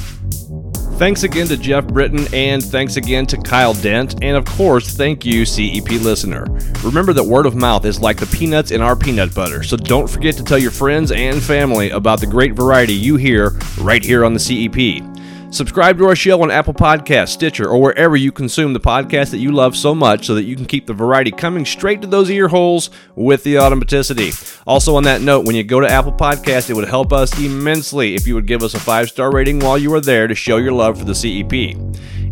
[1.00, 5.24] Thanks again to Jeff Britton, and thanks again to Kyle Dent, and of course, thank
[5.24, 6.44] you, CEP listener.
[6.82, 10.10] Remember that word of mouth is like the peanuts in our peanut butter, so don't
[10.10, 14.26] forget to tell your friends and family about the great variety you hear right here
[14.26, 15.09] on the CEP.
[15.52, 19.38] Subscribe to our show on Apple Podcasts, Stitcher, or wherever you consume the podcast that
[19.38, 22.30] you love so much so that you can keep the variety coming straight to those
[22.30, 24.62] ear holes with the automaticity.
[24.64, 28.14] Also, on that note, when you go to Apple Podcasts, it would help us immensely
[28.14, 30.56] if you would give us a five star rating while you are there to show
[30.56, 31.76] your love for the CEP.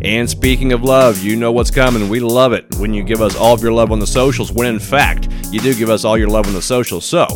[0.01, 2.07] And speaking of love, you know what's coming.
[2.07, 4.67] We love it when you give us all of your love on the socials, when
[4.67, 7.03] in fact, you do give us all your love on the socials.
[7.03, 7.27] So,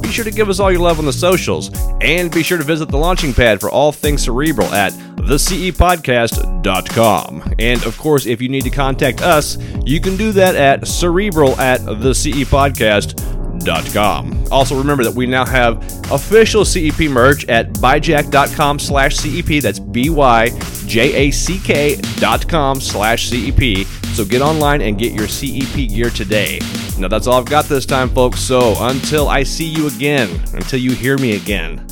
[0.00, 1.70] be sure to give us all your love on the socials,
[2.00, 7.54] and be sure to visit the launching pad for all things cerebral at thecepodcast.com.
[7.58, 11.58] And of course, if you need to contact us, you can do that at cerebral
[11.60, 14.44] at thecepodcast.com.
[14.52, 15.82] Also, remember that we now have
[16.12, 19.60] official CEP merch at byjack.com slash CEP.
[19.62, 23.84] That's B-Y-J-A-C-K dot com slash CEP.
[24.14, 26.60] So get online and get your CEP gear today.
[26.98, 28.40] Now, that's all I've got this time, folks.
[28.40, 31.86] So until I see you again, until you hear me again,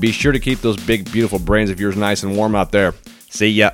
[0.00, 2.94] be sure to keep those big, beautiful brains of yours nice and warm out there.
[3.28, 3.72] See ya.